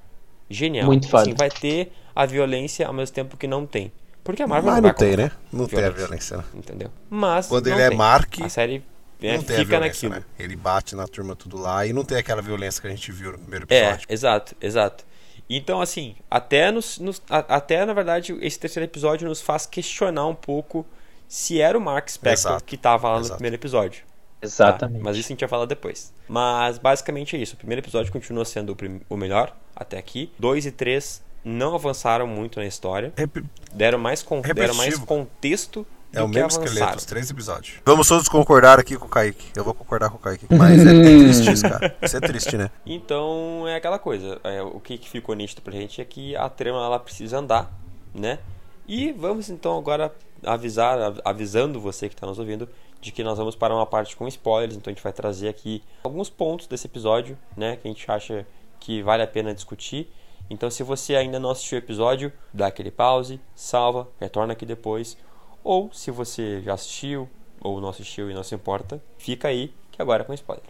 Genial. 0.50 0.86
Muito 0.86 1.04
assim, 1.16 1.30
foda. 1.30 1.34
vai 1.36 1.50
ter 1.50 1.92
a 2.20 2.26
violência 2.26 2.86
ao 2.86 2.92
mesmo 2.92 3.14
tempo 3.14 3.36
que 3.36 3.46
não 3.46 3.64
tem. 3.66 3.92
Porque 4.24 4.42
a 4.42 4.46
Marvel 4.46 4.72
Mas 4.72 4.82
vai 4.82 4.90
não 4.90 4.98
tem, 4.98 5.16
né? 5.16 5.30
Não 5.52 5.66
tem 5.66 5.84
a 5.84 5.90
violência, 5.90 6.36
né? 6.36 6.44
Entendeu? 6.54 6.90
Mas. 7.08 7.46
Quando 7.46 7.66
não 7.68 7.74
ele 7.76 7.82
é 7.82 7.88
tem. 7.88 7.96
Mark, 7.96 8.40
A 8.42 8.48
série 8.48 8.82
é, 9.22 9.34
não 9.36 9.42
fica 9.42 9.64
violência, 9.64 10.08
naquilo. 10.08 10.14
né? 10.14 10.24
Ele 10.38 10.56
bate 10.56 10.94
na 10.96 11.06
turma 11.06 11.34
tudo 11.34 11.56
lá 11.56 11.86
e 11.86 11.92
não 11.92 12.04
tem 12.04 12.18
aquela 12.18 12.42
violência 12.42 12.80
que 12.80 12.86
a 12.86 12.90
gente 12.90 13.10
viu 13.12 13.32
no 13.32 13.38
primeiro 13.38 13.66
É, 13.70 13.78
episódio. 13.84 14.06
exato, 14.10 14.56
exato. 14.60 15.04
Então, 15.48 15.80
assim, 15.80 16.14
até, 16.30 16.70
nos, 16.70 16.98
nos- 16.98 17.22
a- 17.30 17.56
até 17.56 17.86
na 17.86 17.94
verdade, 17.94 18.36
esse 18.42 18.58
terceiro 18.58 18.84
episódio 18.84 19.26
nos 19.26 19.40
faz 19.40 19.64
questionar 19.64 20.26
um 20.26 20.34
pouco 20.34 20.84
se 21.26 21.60
era 21.60 21.78
o 21.78 21.80
Mark 21.80 22.08
Spector 22.10 22.50
Exato, 22.52 22.64
que 22.64 22.76
tava 22.76 23.08
lá 23.08 23.14
no 23.16 23.20
exato. 23.22 23.36
primeiro 23.36 23.56
episódio. 23.56 24.02
Exatamente. 24.42 25.02
Mas 25.02 25.16
isso 25.16 25.28
a 25.28 25.30
gente 25.32 25.40
vai 25.40 25.48
falar 25.48 25.64
depois. 25.64 26.12
Mas 26.28 26.76
basicamente 26.78 27.34
é 27.34 27.38
isso. 27.38 27.54
O 27.54 27.56
primeiro 27.56 27.80
episódio 27.80 28.12
continua 28.12 28.44
sendo 28.44 28.72
o, 28.72 28.76
prim- 28.76 29.00
o 29.08 29.16
melhor 29.16 29.56
até 29.74 29.96
aqui. 29.98 30.30
2 30.38 30.66
e 30.66 30.70
3 30.70 31.22
não 31.44 31.74
avançaram 31.74 32.26
muito 32.26 32.58
na 32.58 32.66
história. 32.66 33.12
Rep- 33.16 33.44
Deram 33.72 33.98
mais, 33.98 34.22
con- 34.22 34.40
deram 34.40 34.74
mais 34.74 34.96
contexto 34.98 35.86
É 36.12 36.22
o 36.22 36.28
mesmo 36.28 36.44
avançaram. 36.46 36.64
esqueleto, 36.66 36.96
os 36.98 37.04
três 37.04 37.30
episódios. 37.30 37.76
Vamos 37.84 38.08
todos 38.08 38.28
concordar 38.28 38.78
aqui 38.78 38.96
com 38.96 39.06
o 39.06 39.08
Kaique. 39.08 39.46
Eu 39.54 39.62
vou 39.64 39.74
concordar 39.74 40.08
com 40.10 40.16
o 40.16 40.18
Kaique. 40.18 40.46
Mas 40.50 40.80
é 40.80 40.92
triste 41.02 41.52
isso, 41.52 41.62
cara. 41.68 41.96
Isso 42.02 42.16
é 42.16 42.20
triste, 42.20 42.56
né? 42.56 42.70
Então 42.86 43.64
é 43.68 43.76
aquela 43.76 43.98
coisa. 43.98 44.40
É, 44.42 44.62
o 44.62 44.80
que, 44.80 44.96
que 44.98 45.08
ficou 45.08 45.34
nítido 45.34 45.60
pra 45.62 45.72
gente 45.72 46.00
é 46.00 46.04
que 46.04 46.34
a 46.34 46.48
trama 46.48 46.84
ela 46.84 46.98
precisa 46.98 47.38
andar, 47.38 47.70
né? 48.14 48.38
E 48.86 49.12
vamos 49.12 49.50
então 49.50 49.76
agora 49.78 50.10
avisar, 50.44 50.98
av- 51.00 51.20
avisando 51.24 51.78
você 51.80 52.08
que 52.08 52.14
está 52.14 52.26
nos 52.26 52.38
ouvindo, 52.38 52.68
de 53.00 53.12
que 53.12 53.22
nós 53.22 53.36
vamos 53.36 53.54
para 53.54 53.74
uma 53.74 53.86
parte 53.86 54.16
com 54.16 54.26
spoilers. 54.26 54.76
Então 54.76 54.90
a 54.90 54.94
gente 54.94 55.02
vai 55.04 55.12
trazer 55.12 55.48
aqui 55.48 55.82
alguns 56.02 56.30
pontos 56.30 56.66
desse 56.66 56.86
episódio, 56.86 57.36
né? 57.56 57.76
Que 57.76 57.86
a 57.86 57.90
gente 57.90 58.10
acha 58.10 58.46
que 58.80 59.02
vale 59.02 59.22
a 59.22 59.26
pena 59.26 59.54
discutir. 59.54 60.10
Então 60.50 60.70
se 60.70 60.82
você 60.82 61.14
ainda 61.14 61.38
não 61.38 61.50
assistiu 61.50 61.76
o 61.76 61.82
episódio, 61.82 62.32
dá 62.52 62.68
aquele 62.68 62.90
pause, 62.90 63.40
salva, 63.54 64.08
retorna 64.18 64.54
aqui 64.54 64.64
depois. 64.64 65.16
Ou 65.62 65.92
se 65.92 66.10
você 66.10 66.62
já 66.62 66.74
assistiu 66.74 67.28
ou 67.60 67.80
não 67.80 67.88
assistiu 67.88 68.30
e 68.30 68.34
não 68.34 68.42
se 68.42 68.54
importa, 68.54 69.02
fica 69.18 69.48
aí 69.48 69.74
que 69.90 70.00
agora 70.00 70.22
é 70.22 70.26
com 70.26 70.32
spoiler. 70.32 70.64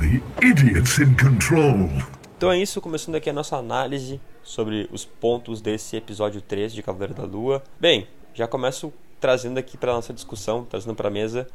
The 0.00 0.46
idiot's 0.46 0.98
in 0.98 1.14
control. 1.16 1.90
Então 2.36 2.50
é 2.50 2.58
isso, 2.58 2.80
começando 2.80 3.16
aqui 3.16 3.28
a 3.28 3.32
nossa 3.34 3.56
análise 3.56 4.18
sobre 4.42 4.88
os 4.90 5.04
pontos 5.04 5.60
desse 5.60 5.96
episódio 5.96 6.40
3 6.40 6.72
de 6.72 6.82
Cavaleiro 6.82 7.12
da 7.12 7.24
Lua. 7.24 7.62
Bem, 7.78 8.08
já 8.32 8.48
começo 8.48 8.90
trazendo 9.20 9.58
aqui 9.58 9.76
para 9.76 9.92
nossa 9.92 10.12
discussão, 10.12 10.64
trazendo 10.64 10.94
para 10.94 11.10
mesa 11.10 11.46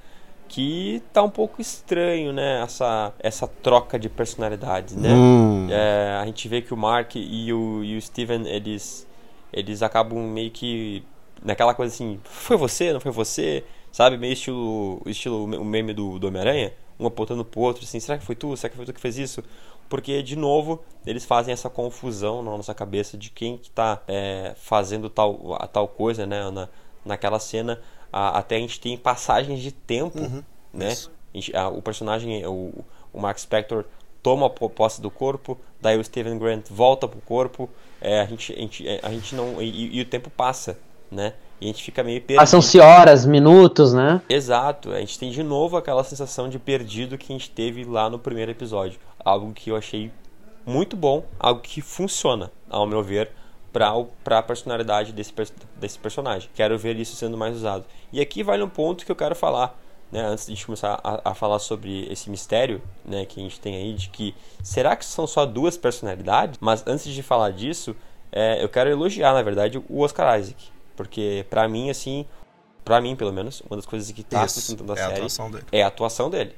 que 0.48 1.02
tá 1.12 1.24
um 1.24 1.30
pouco 1.30 1.60
estranho, 1.60 2.32
né, 2.32 2.62
essa 2.62 3.12
essa 3.20 3.48
troca 3.48 3.98
de 3.98 4.08
personalidades, 4.08 4.96
né? 4.96 5.10
Hum. 5.12 5.68
É, 5.72 6.20
a 6.22 6.26
gente 6.26 6.48
vê 6.48 6.62
que 6.62 6.74
o 6.74 6.78
Mark 6.78 7.16
e 7.16 7.52
o, 7.52 7.84
e 7.84 7.98
o 7.98 8.02
Steven, 8.02 8.48
eles 8.48 9.08
eles 9.52 9.82
acabam 9.82 10.20
meio 10.20 10.52
que 10.52 11.04
naquela 11.44 11.74
coisa 11.74 11.94
assim, 11.94 12.20
foi 12.24 12.58
você, 12.58 12.94
não 12.94 13.00
foi 13.00 13.12
você, 13.12 13.64
sabe? 13.92 14.18
Meio 14.18 14.34
estilo, 14.34 15.02
estilo 15.06 15.46
o 15.46 15.66
meme 15.66 15.94
do, 15.94 16.20
do 16.20 16.28
Homem-Aranha, 16.28 16.74
um 17.00 17.08
apontando 17.08 17.44
pro 17.46 17.62
outro, 17.62 17.84
assim, 17.84 18.00
será 18.00 18.18
que 18.18 18.26
foi 18.26 18.36
tu? 18.36 18.56
Será 18.56 18.70
que 18.70 18.78
foi 18.78 18.86
tu 18.86 18.94
que 18.94 19.02
fez 19.02 19.18
isso? 19.18 19.44
Porque, 19.88 20.24
de 20.24 20.36
novo, 20.36 20.84
eles 21.06 21.26
fazem 21.26 21.54
essa 21.54 21.70
confusão 21.70 22.42
na 22.42 22.52
nossa 22.52 22.74
cabeça 22.74 23.18
de 23.18 23.30
quem 23.30 23.58
que 23.58 23.70
tá 23.70 24.02
é, 24.08 24.54
fazendo 24.58 25.10
tal, 25.10 25.56
a 25.60 25.68
tal 25.68 25.88
coisa, 25.88 26.26
né? 26.26 26.50
Na, 26.50 26.68
naquela 27.06 27.40
cena, 27.40 27.80
a- 28.12 28.40
até 28.40 28.56
a 28.56 28.60
gente 28.60 28.80
tem 28.80 28.98
passagens 28.98 29.60
de 29.62 29.72
tempo, 29.72 30.20
né? 30.74 30.92
isso. 30.92 31.12
A 31.34 31.38
gente- 31.38 31.56
a- 31.56 31.70
o 31.70 31.82
personagem, 31.82 32.46
o, 32.46 32.74
o 33.14 33.20
Mark 33.22 33.38
Spector 33.38 33.86
toma 34.24 34.50
po- 34.50 34.70
posse 34.70 35.00
do 35.02 35.12
corpo, 35.12 35.58
daí 35.80 35.98
o 36.00 36.04
Steven 36.04 36.38
Grant 36.40 36.66
volta 36.70 37.08
pro 37.08 37.22
corpo, 37.22 37.70
é, 38.02 38.22
a, 38.22 38.26
gente, 38.26 38.54
a, 38.54 38.58
gente, 38.58 38.88
é, 38.88 39.00
a 39.04 39.10
gente 39.12 39.36
não. 39.36 39.62
E, 39.62 39.98
e 39.98 40.02
o 40.02 40.06
tempo 40.06 40.30
passa, 40.30 40.78
né? 41.12 41.34
E 41.62 41.66
a 41.66 41.68
gente 41.68 41.84
fica 41.84 42.04
meio 42.04 42.20
perdido. 42.22 42.40
Passam-se 42.42 42.80
horas, 42.80 43.26
minutos, 43.26 43.94
né? 43.94 44.22
Exato, 44.28 44.92
a 44.92 45.00
gente 45.00 45.18
tem 45.18 45.32
de 45.32 45.42
novo 45.44 45.78
aquela 45.78 46.04
sensação 46.04 46.50
de 46.50 46.60
perdido 46.60 47.18
que 47.18 47.32
a 47.32 47.36
gente 47.38 47.50
teve 47.50 47.84
lá 47.86 48.10
no 48.10 48.20
primeiro 48.20 48.52
episódio. 48.52 49.00
Algo 49.24 49.54
que 49.54 49.70
eu 49.70 49.76
achei 49.76 50.12
muito 50.66 50.96
bom, 50.98 51.24
algo 51.40 51.62
que 51.62 51.80
funciona, 51.82 52.52
ao 52.70 52.86
meu 52.88 53.02
ver, 53.04 53.32
para 53.76 54.40
a 54.40 54.44
personalidade 54.44 55.12
desse, 55.12 55.34
desse 55.76 56.00
personagem. 56.00 56.50
Quero 56.54 56.78
ver 56.78 56.96
isso 56.98 57.16
sendo 57.16 57.38
mais 57.38 57.56
usado. 57.58 57.86
E 58.12 58.22
aqui 58.22 58.42
vale 58.42 58.64
um 58.64 58.70
ponto 58.70 59.06
que 59.06 59.12
eu 59.12 59.16
quero 59.16 59.36
falar, 59.36 59.78
né, 60.12 60.22
antes 60.22 60.46
de 60.46 60.54
a 60.54 60.56
gente 60.56 60.66
começar 60.66 61.00
a, 61.04 61.32
a 61.32 61.36
falar 61.36 61.60
sobre 61.60 62.08
esse 62.12 62.30
mistério 62.30 62.82
né, 63.04 63.26
que 63.26 63.40
a 63.40 63.44
gente 63.44 63.60
tem 63.60 63.76
aí, 63.76 63.94
de 63.94 64.10
que 64.10 64.34
será 64.64 64.96
que 64.96 65.04
são 65.04 65.28
só 65.28 65.46
duas 65.46 65.78
personalidades? 65.78 66.58
Mas 66.62 66.84
antes 66.88 67.12
de 67.12 67.22
falar 67.22 67.52
disso, 67.52 67.96
é, 68.32 68.64
eu 68.64 68.70
quero 68.70 68.90
elogiar, 68.90 69.34
na 69.34 69.42
verdade, 69.42 69.78
o 69.90 70.02
Oscar 70.02 70.40
Isaac. 70.40 70.70
Porque, 70.96 71.46
pra 71.50 71.68
mim, 71.68 71.90
assim, 71.90 72.26
pra 72.86 73.02
mim, 73.02 73.16
pelo 73.16 73.34
menos, 73.34 73.62
uma 73.70 73.76
das 73.76 73.86
coisas 73.86 74.10
que 74.12 74.24
tá 74.24 74.46
Isso, 74.46 74.62
sustentando 74.62 74.94
a 74.94 74.96
é 74.96 75.00
a 75.00 75.04
série 75.04 75.16
atuação 75.18 75.52
dele. 75.52 75.66
é 75.72 75.84
a 75.84 75.88
atuação 75.88 76.30
dele. 76.30 76.56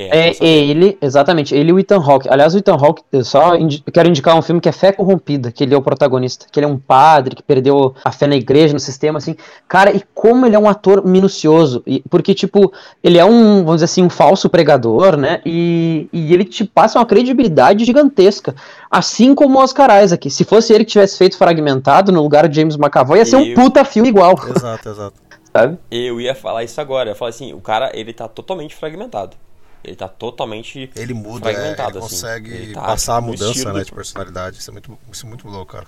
É 0.00 0.28
É, 0.28 0.44
ele, 0.44 0.96
exatamente, 1.02 1.54
ele 1.54 1.70
e 1.70 1.72
o 1.72 1.78
Ethan 1.78 1.98
Hawke. 2.00 2.28
Aliás, 2.28 2.54
o 2.54 2.58
Ethan 2.58 2.74
Hawke, 2.76 3.02
eu 3.12 3.24
só 3.24 3.56
indi- 3.56 3.82
eu 3.86 3.92
quero 3.92 4.08
indicar 4.08 4.36
um 4.36 4.42
filme 4.42 4.60
que 4.60 4.68
é 4.68 4.72
Fé 4.72 4.92
Corrompida, 4.92 5.50
que 5.50 5.64
ele 5.64 5.74
é 5.74 5.76
o 5.76 5.82
protagonista, 5.82 6.46
que 6.50 6.58
ele 6.60 6.66
é 6.66 6.68
um 6.68 6.78
padre 6.78 7.34
que 7.34 7.42
perdeu 7.42 7.94
a 8.04 8.12
fé 8.12 8.26
na 8.26 8.36
igreja, 8.36 8.72
no 8.72 8.78
sistema, 8.80 9.18
assim. 9.18 9.34
Cara, 9.66 9.90
e 9.96 10.02
como 10.14 10.46
ele 10.46 10.54
é 10.54 10.58
um 10.58 10.68
ator 10.68 11.04
minucioso, 11.04 11.82
e- 11.86 12.02
porque, 12.08 12.34
tipo, 12.34 12.72
ele 13.02 13.18
é 13.18 13.24
um, 13.24 13.58
vamos 13.64 13.76
dizer 13.76 13.86
assim, 13.86 14.02
um 14.02 14.10
falso 14.10 14.48
pregador, 14.48 15.16
né, 15.16 15.40
e, 15.44 16.08
e 16.12 16.32
ele 16.32 16.44
te 16.44 16.64
passa 16.64 16.98
uma 16.98 17.06
credibilidade 17.06 17.84
gigantesca, 17.84 18.54
assim 18.90 19.34
como 19.34 19.58
o 19.58 19.62
Oscar 19.62 20.02
Isaac. 20.02 20.30
Se 20.30 20.44
fosse 20.44 20.72
ele 20.72 20.84
que 20.84 20.92
tivesse 20.92 21.18
feito 21.18 21.36
Fragmentado 21.36 22.12
no 22.12 22.22
lugar 22.22 22.48
de 22.48 22.56
James 22.56 22.76
McAvoy, 22.76 23.18
ia 23.18 23.24
ser 23.24 23.36
um 23.36 23.44
Eu- 23.44 23.54
puta 23.54 23.84
filme 23.84 24.08
igual, 24.08 24.34
Exato, 24.54 24.88
exato. 24.88 25.14
sabe? 25.52 25.78
Eu 25.90 26.20
ia 26.20 26.34
falar 26.34 26.62
isso 26.64 26.80
agora. 26.80 27.10
Eu 27.10 27.14
falei 27.14 27.30
assim, 27.30 27.52
o 27.52 27.60
cara, 27.60 27.90
ele 27.94 28.12
tá 28.12 28.28
totalmente 28.28 28.74
fragmentado. 28.74 29.36
Ele 29.84 29.96
tá 29.96 30.08
totalmente 30.08 30.90
Ele 30.96 31.14
muda, 31.14 31.50
é, 31.52 31.72
ele 31.72 31.80
assim. 31.82 31.98
consegue 32.00 32.52
Ele 32.52 32.74
tá 32.74 32.82
passar 32.82 33.16
a 33.16 33.20
mudança 33.20 33.72
né, 33.72 33.78
do- 33.80 33.84
de 33.84 33.92
personalidade. 33.92 34.58
Isso 34.58 34.70
é 34.70 34.72
muito, 34.72 34.98
isso 35.12 35.24
é 35.24 35.28
muito 35.28 35.48
louco, 35.48 35.72
cara. 35.72 35.86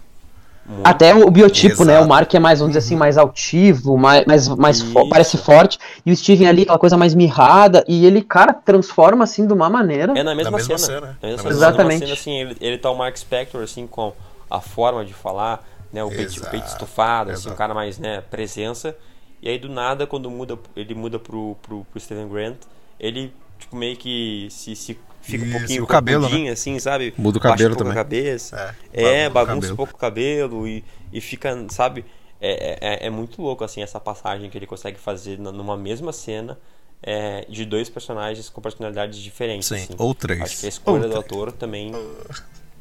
muito- 0.64 0.87
Até 0.87 1.14
o 1.14 1.28
biotipo, 1.30 1.85
né? 1.85 1.99
O 2.00 2.06
Mark 2.06 2.32
é 2.32 2.38
mais, 2.38 2.61
vamos 2.61 2.75
dizer 2.75 2.87
assim, 2.87 2.94
mais 2.97 3.18
altivo, 3.18 3.97
mais, 3.99 4.25
mais, 4.26 4.49
mais 4.49 4.80
fo- 4.82 5.09
parece 5.09 5.37
forte. 5.38 5.78
E 6.06 6.12
o 6.12 6.16
Steven 6.16 6.47
ali, 6.47 6.62
aquela 6.62 6.78
coisa 6.78 6.97
mais 6.97 7.14
mirrada. 7.14 7.85
E 7.88 8.06
ele, 8.06 8.23
cara, 8.23 8.52
transforma 8.52 9.25
assim 9.25 9.47
de 9.47 9.52
uma 9.52 9.68
maneira. 9.68 10.12
É 10.16 10.23
na 10.23 10.35
mesma, 10.35 10.56
mesma 10.56 10.78
cena. 10.78 11.00
cena, 11.00 11.18
Na 11.23 11.28
mesma 11.28 11.50
Exatamente. 11.50 12.00
cena, 12.00 12.12
assim, 12.12 12.38
ele, 12.40 12.56
ele 12.61 12.78
tá 12.78 12.90
o 12.90 12.97
Mark 12.97 13.16
Spector, 13.16 13.62
assim, 13.62 13.87
com 13.87 14.12
a 14.49 14.61
forma 14.61 15.04
de 15.04 15.12
falar, 15.14 15.66
né? 15.92 16.04
O 16.04 16.09
peito, 16.09 16.35
peito 16.42 16.56
Exato, 16.56 16.68
estufado, 16.85 17.30
assim, 17.32 17.50
o 17.50 17.54
cara 17.56 17.75
mais, 17.75 17.99
né, 17.99 18.20
presença. 18.30 18.97
E 19.42 19.49
aí, 19.49 19.59
do 19.59 19.68
nada, 19.70 20.06
quando 20.06 20.30
muda, 20.30 20.56
ele 20.76 20.94
muda 20.94 21.18
pro, 21.18 21.56
pro, 21.62 21.85
pro 21.90 22.00
Steven 22.00 22.28
Grant, 22.28 22.59
ele, 22.99 23.32
tipo, 23.61 23.76
meio 23.76 23.97
que 23.97 24.49
se, 24.50 24.75
se 24.75 24.99
fica 25.23 25.45
um 25.45 25.49
Isso, 25.49 25.59
pouquinho 25.59 25.85
o 25.85 25.87
cabelo, 25.87 26.23
corcundinho, 26.23 26.52
assim, 26.52 26.79
sabe? 26.79 27.14
Muda 27.17 27.38
o 27.38 27.40
cabelo 27.40 27.75
um 27.75 27.76
também. 27.76 27.93
a 27.93 27.97
cabeça. 27.97 28.75
É, 28.93 29.23
É, 29.25 29.29
bagunça 29.31 29.73
um 29.73 29.76
pouco 29.76 29.95
o 29.95 29.97
cabelo 29.97 30.67
e, 30.67 30.85
e 31.12 31.21
fica, 31.21 31.57
sabe? 31.71 32.05
É, 32.40 33.02
é, 33.05 33.07
é 33.07 33.11
muito 33.11 33.43
louco, 33.43 33.62
assim, 33.62 33.83
essa 33.83 34.00
passagem 34.00 34.49
que 34.49 34.57
ele 34.57 34.67
consegue 34.67 34.99
fazer 34.99 35.38
numa 35.38 35.76
mesma 35.76 36.11
cena 36.12 36.59
é, 37.02 37.45
de 37.49 37.64
dois 37.67 37.88
personagens 37.90 38.49
com 38.49 38.61
personalidades 38.62 39.19
diferentes. 39.19 39.69
Sim, 39.69 39.75
assim. 39.76 39.95
ou 39.99 40.14
três. 40.14 40.40
Acho 40.40 40.61
que 40.61 40.67
a 40.67 40.69
escolha 40.71 40.95
Ou 41.02 41.09
do 41.09 41.09
três. 41.11 41.25
ator 41.25 41.52
também. 41.52 41.93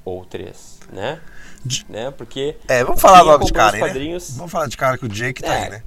Ou 0.05 0.25
três, 0.25 0.79
né? 0.93 1.19
De- 1.63 1.86
né? 1.89 2.09
Porque. 2.12 2.55
É, 2.69 2.83
vamos 2.86 3.01
falar 3.01 3.21
logo 3.21 3.43
de 3.43 3.51
cara, 3.51 3.77
né? 3.77 4.17
Vamos 4.38 4.51
falar 4.51 4.67
de 4.67 4.77
cara 4.77 4.98
que 4.98 5.05
o 5.05 5.09
Jake 5.09 5.41
tá 5.43 5.53
É. 5.53 5.63
aí, 5.65 5.69
né? 5.71 5.83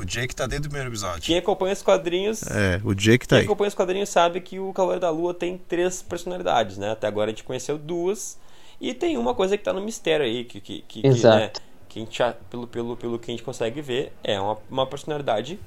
O 0.00 0.04
Jake 0.04 0.34
tá 0.34 0.46
desde 0.46 0.66
o 0.66 0.70
primeiro 0.70 0.90
episódio. 0.90 1.22
Quem 1.22 1.36
acompanha 1.36 1.74
os 1.74 1.82
quadrinhos. 1.82 2.42
É, 2.44 2.80
o 2.82 2.94
Jake 2.94 3.28
tá 3.28 3.36
Quem 3.36 3.40
aí. 3.40 3.44
acompanha 3.44 3.68
os 3.68 3.74
quadrinhos 3.74 4.08
sabe 4.08 4.40
que 4.40 4.58
o 4.58 4.72
Cavaleiro 4.72 5.00
da 5.02 5.10
Lua 5.10 5.34
tem 5.34 5.58
três 5.58 6.00
personalidades, 6.00 6.78
né? 6.78 6.92
Até 6.92 7.06
agora 7.06 7.26
a 7.30 7.32
gente 7.32 7.44
conheceu 7.44 7.76
duas. 7.76 8.38
E 8.80 8.94
tem 8.94 9.18
uma 9.18 9.34
coisa 9.34 9.58
que 9.58 9.62
tá 9.64 9.74
no 9.74 9.82
mistério 9.82 10.24
aí, 10.24 10.44
que, 10.44 10.58
que, 10.58 10.82
que, 10.88 11.02
que, 11.02 11.06
Exato. 11.06 11.36
né, 11.36 11.50
que 11.86 11.98
a 11.98 12.02
gente, 12.02 12.18
pelo, 12.48 12.66
pelo, 12.66 12.96
pelo 12.96 13.18
que 13.18 13.30
a 13.30 13.34
gente 13.34 13.42
consegue 13.42 13.82
ver, 13.82 14.10
é 14.24 14.40
uma, 14.40 14.56
uma 14.70 14.86
personalidade 14.86 15.60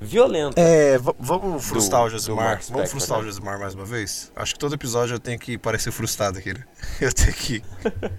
violenta. 0.00 0.58
É, 0.58 0.96
vamos 1.18 1.62
frustrar 1.66 2.00
Do- 2.00 2.06
o 2.06 2.08
do 2.08 2.12
Josimar. 2.12 2.60
Vamos 2.70 2.90
frustrar 2.90 3.18
né? 3.18 3.24
o 3.24 3.26
Josimar 3.26 3.58
mais 3.60 3.74
uma 3.74 3.84
vez? 3.84 4.32
Acho 4.34 4.54
que 4.54 4.58
todo 4.58 4.74
episódio 4.74 5.14
eu 5.16 5.20
tenho 5.20 5.38
que 5.38 5.58
parecer 5.58 5.92
frustrado 5.92 6.38
aqui, 6.38 6.54
né? 6.54 6.64
Eu 7.02 7.12
tenho 7.12 7.34
que. 7.34 7.62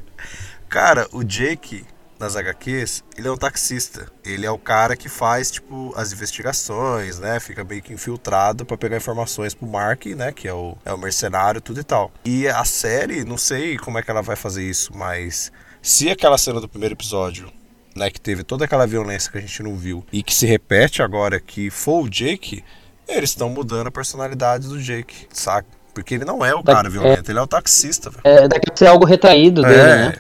Cara, 0.70 1.08
o 1.12 1.24
Jake, 1.24 1.86
nas 2.20 2.36
HQs, 2.36 3.04
ele 3.18 3.28
é 3.28 3.32
um 3.32 3.38
taxista. 3.38 4.08
Ele 4.24 4.46
é 4.46 4.52
o 4.52 4.58
cara 4.58 4.96
que 4.96 5.10
faz, 5.10 5.52
tipo, 5.52 5.94
as 5.98 6.14
investigações, 6.14 7.20
né? 7.20 7.40
Fica 7.40 7.64
meio 7.64 7.82
que 7.82 7.94
infiltrado 7.94 8.66
pra 8.66 8.78
pegar 8.78 8.98
informações 8.98 9.54
pro 9.54 9.68
Mark, 9.68 10.06
né? 10.08 10.32
Que 10.32 10.48
é 10.48 10.54
o, 10.54 10.78
é 10.86 10.94
o 10.94 10.98
mercenário, 10.98 11.60
tudo 11.60 11.80
e 11.80 11.84
tal. 11.84 12.12
E 12.24 12.48
a 12.48 12.64
série, 12.64 13.24
não 13.24 13.38
sei 13.38 13.78
como 13.78 13.98
é 14.00 14.02
que 14.02 14.10
ela 14.10 14.22
vai 14.22 14.36
fazer 14.36 14.64
isso, 14.64 14.92
mas 14.96 15.52
se 15.82 16.10
aquela 16.10 16.38
cena 16.38 16.62
do 16.62 16.70
primeiro 16.70 16.96
episódio 16.96 17.52
né, 17.96 18.10
que 18.10 18.20
teve 18.20 18.44
toda 18.44 18.66
aquela 18.66 18.86
violência 18.86 19.32
que 19.32 19.38
a 19.38 19.42
gente 19.42 19.62
não 19.64 19.76
viu 19.76 20.06
e 20.12 20.22
que 20.24 20.34
se 20.36 20.46
repete 20.46 21.02
agora 21.02 21.40
que 21.40 21.70
for 21.70 22.04
o 22.04 22.10
Jake, 22.10 22.64
eles 23.08 23.30
estão 23.30 23.50
mudando 23.50 23.88
a 23.88 23.92
personalidade 23.92 24.68
do 24.68 24.82
Jake, 24.82 25.28
saca? 25.32 25.68
Porque 25.94 26.16
ele 26.16 26.26
não 26.26 26.44
é 26.44 26.54
o 26.54 26.62
Da- 26.62 26.74
cara 26.76 26.90
violento, 26.90 27.32
ele 27.32 27.40
é 27.40 27.42
o 27.42 27.48
taxista, 27.48 28.10
velho. 28.10 28.22
É, 28.26 28.48
daqui 28.50 28.70
a 28.70 28.76
ser 28.76 28.88
algo 28.88 29.06
retraído 29.06 29.62
dele, 29.62 29.76
É. 29.80 29.96
né? 30.10 30.14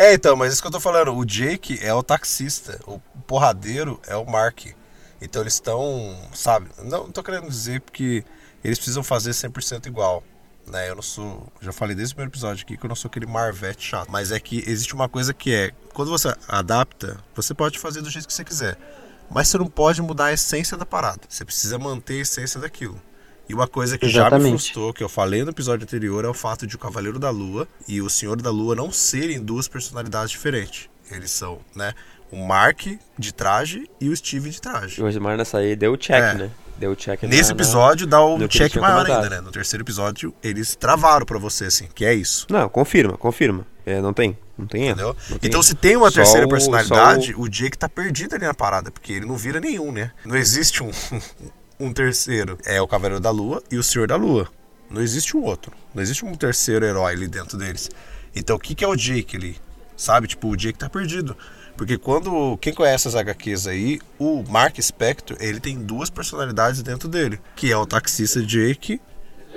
É, 0.00 0.14
então, 0.14 0.36
mas 0.36 0.52
isso 0.52 0.62
que 0.62 0.68
eu 0.68 0.70
tô 0.70 0.78
falando, 0.78 1.12
o 1.12 1.24
Jake 1.24 1.76
é 1.82 1.92
o 1.92 2.04
taxista, 2.04 2.78
o 2.86 3.00
porradeiro 3.26 4.00
é 4.06 4.14
o 4.14 4.24
Mark. 4.24 4.66
Então 5.20 5.42
eles 5.42 5.54
estão, 5.54 6.16
sabe? 6.32 6.70
Não, 6.84 7.10
tô 7.10 7.20
querendo 7.20 7.48
dizer 7.48 7.80
porque 7.80 8.24
eles 8.62 8.78
precisam 8.78 9.02
fazer 9.02 9.32
100% 9.32 9.86
igual, 9.86 10.22
né? 10.68 10.88
Eu 10.88 10.94
não 10.94 11.02
sou. 11.02 11.52
Já 11.60 11.72
falei 11.72 11.96
desde 11.96 12.12
o 12.12 12.14
primeiro 12.14 12.30
episódio 12.30 12.64
aqui 12.64 12.76
que 12.76 12.84
eu 12.84 12.88
não 12.88 12.94
sou 12.94 13.08
aquele 13.08 13.26
Marvete 13.26 13.88
chato. 13.88 14.08
Mas 14.08 14.30
é 14.30 14.38
que 14.38 14.62
existe 14.70 14.94
uma 14.94 15.08
coisa 15.08 15.34
que 15.34 15.52
é. 15.52 15.72
Quando 15.92 16.12
você 16.12 16.32
adapta, 16.46 17.18
você 17.34 17.52
pode 17.52 17.76
fazer 17.76 18.00
do 18.00 18.08
jeito 18.08 18.28
que 18.28 18.32
você 18.32 18.44
quiser. 18.44 18.78
Mas 19.28 19.48
você 19.48 19.58
não 19.58 19.66
pode 19.66 20.00
mudar 20.00 20.26
a 20.26 20.32
essência 20.32 20.76
da 20.76 20.86
parada. 20.86 21.22
Você 21.28 21.44
precisa 21.44 21.76
manter 21.76 22.20
a 22.20 22.22
essência 22.22 22.60
daquilo. 22.60 23.02
E 23.48 23.54
uma 23.54 23.66
coisa 23.66 23.96
que 23.96 24.08
já 24.08 24.22
me 24.22 24.26
Exatamente. 24.28 24.50
frustrou, 24.50 24.92
que 24.92 25.02
eu 25.02 25.08
falei 25.08 25.42
no 25.42 25.50
episódio 25.50 25.84
anterior, 25.84 26.24
é 26.24 26.28
o 26.28 26.34
fato 26.34 26.66
de 26.66 26.76
o 26.76 26.78
Cavaleiro 26.78 27.18
da 27.18 27.30
Lua 27.30 27.66
e 27.86 28.00
o 28.02 28.10
Senhor 28.10 28.40
da 28.40 28.50
Lua 28.50 28.74
não 28.74 28.92
serem 28.92 29.40
duas 29.42 29.66
personalidades 29.68 30.30
diferentes. 30.30 30.88
Eles 31.10 31.30
são, 31.30 31.58
né? 31.74 31.94
O 32.30 32.36
Mark 32.46 32.82
de 33.18 33.32
traje 33.32 33.88
e 33.98 34.10
o 34.10 34.14
Steve 34.16 34.50
de 34.50 34.60
traje. 34.60 35.00
O 35.00 35.04
Rosemar 35.06 35.36
nessa 35.38 35.58
aí 35.58 35.74
deu 35.74 35.92
o 35.92 35.96
check, 35.96 36.16
É. 36.16 36.34
né? 36.34 36.50
Deu 36.76 36.92
o 36.92 36.96
check 36.96 37.22
na- 37.22 37.28
Nesse 37.30 37.48
na- 37.48 37.56
episódio 37.56 38.06
dá 38.06 38.22
o 38.22 38.46
check 38.46 38.76
maior 38.76 39.10
ainda, 39.10 39.30
né? 39.30 39.40
No 39.40 39.50
terceiro 39.50 39.82
episódio, 39.82 40.32
eles 40.42 40.76
travaram 40.76 41.24
pra 41.24 41.38
você, 41.38 41.64
assim, 41.64 41.88
que 41.94 42.04
é 42.04 42.12
isso. 42.14 42.46
Não, 42.50 42.68
confirma, 42.68 43.16
confirma. 43.16 43.66
É, 43.86 44.00
não 44.02 44.12
tem. 44.12 44.36
Não 44.58 44.66
tem 44.66 44.82
erro. 44.82 44.92
Entendeu? 44.92 45.16
Não 45.30 45.38
tem 45.38 45.48
Então, 45.48 45.60
erro. 45.60 45.64
se 45.64 45.74
tem 45.74 45.96
uma 45.96 46.10
Só 46.10 46.16
terceira 46.16 46.46
o- 46.46 46.50
personalidade, 46.50 47.32
só 47.32 47.40
o... 47.40 47.48
Jake 47.48 47.78
tá 47.78 47.88
perdido 47.88 48.34
ali 48.34 48.44
na 48.44 48.52
parada, 48.52 48.90
porque 48.90 49.14
ele 49.14 49.24
não 49.24 49.36
vira 49.36 49.58
nenhum, 49.58 49.90
né? 49.90 50.12
Não 50.26 50.36
existe 50.36 50.82
um, 50.82 50.90
um 51.78 51.92
terceiro. 51.92 52.58
É 52.64 52.80
o 52.80 52.88
Cavaleiro 52.88 53.20
da 53.20 53.30
Lua 53.30 53.62
e 53.70 53.76
o 53.76 53.82
Senhor 53.82 54.08
da 54.08 54.16
Lua. 54.16 54.48
Não 54.90 55.02
existe 55.02 55.36
um 55.36 55.42
outro. 55.42 55.72
Não 55.94 56.02
existe 56.02 56.24
um 56.24 56.34
terceiro 56.34 56.84
herói 56.84 57.12
ali 57.12 57.28
dentro 57.28 57.58
deles. 57.58 57.90
Então, 58.34 58.56
o 58.56 58.58
que, 58.58 58.74
que 58.74 58.84
é 58.84 58.88
o 58.88 58.96
Jake 58.96 59.36
ali? 59.36 59.56
Sabe? 59.96 60.28
Tipo, 60.28 60.48
o 60.48 60.56
Jake 60.56 60.78
tá 60.78 60.88
perdido. 60.88 61.36
Porque 61.76 61.96
quando. 61.96 62.56
Quem 62.58 62.74
conhece 62.74 63.06
as 63.06 63.14
HQs 63.14 63.66
aí, 63.66 64.00
o 64.18 64.42
Mark 64.48 64.80
Spector, 64.80 65.36
ele 65.40 65.60
tem 65.60 65.78
duas 65.78 66.10
personalidades 66.10 66.82
dentro 66.82 67.08
dele. 67.08 67.40
Que 67.54 67.70
é 67.70 67.76
o 67.76 67.86
taxista 67.86 68.42
Jake 68.42 69.00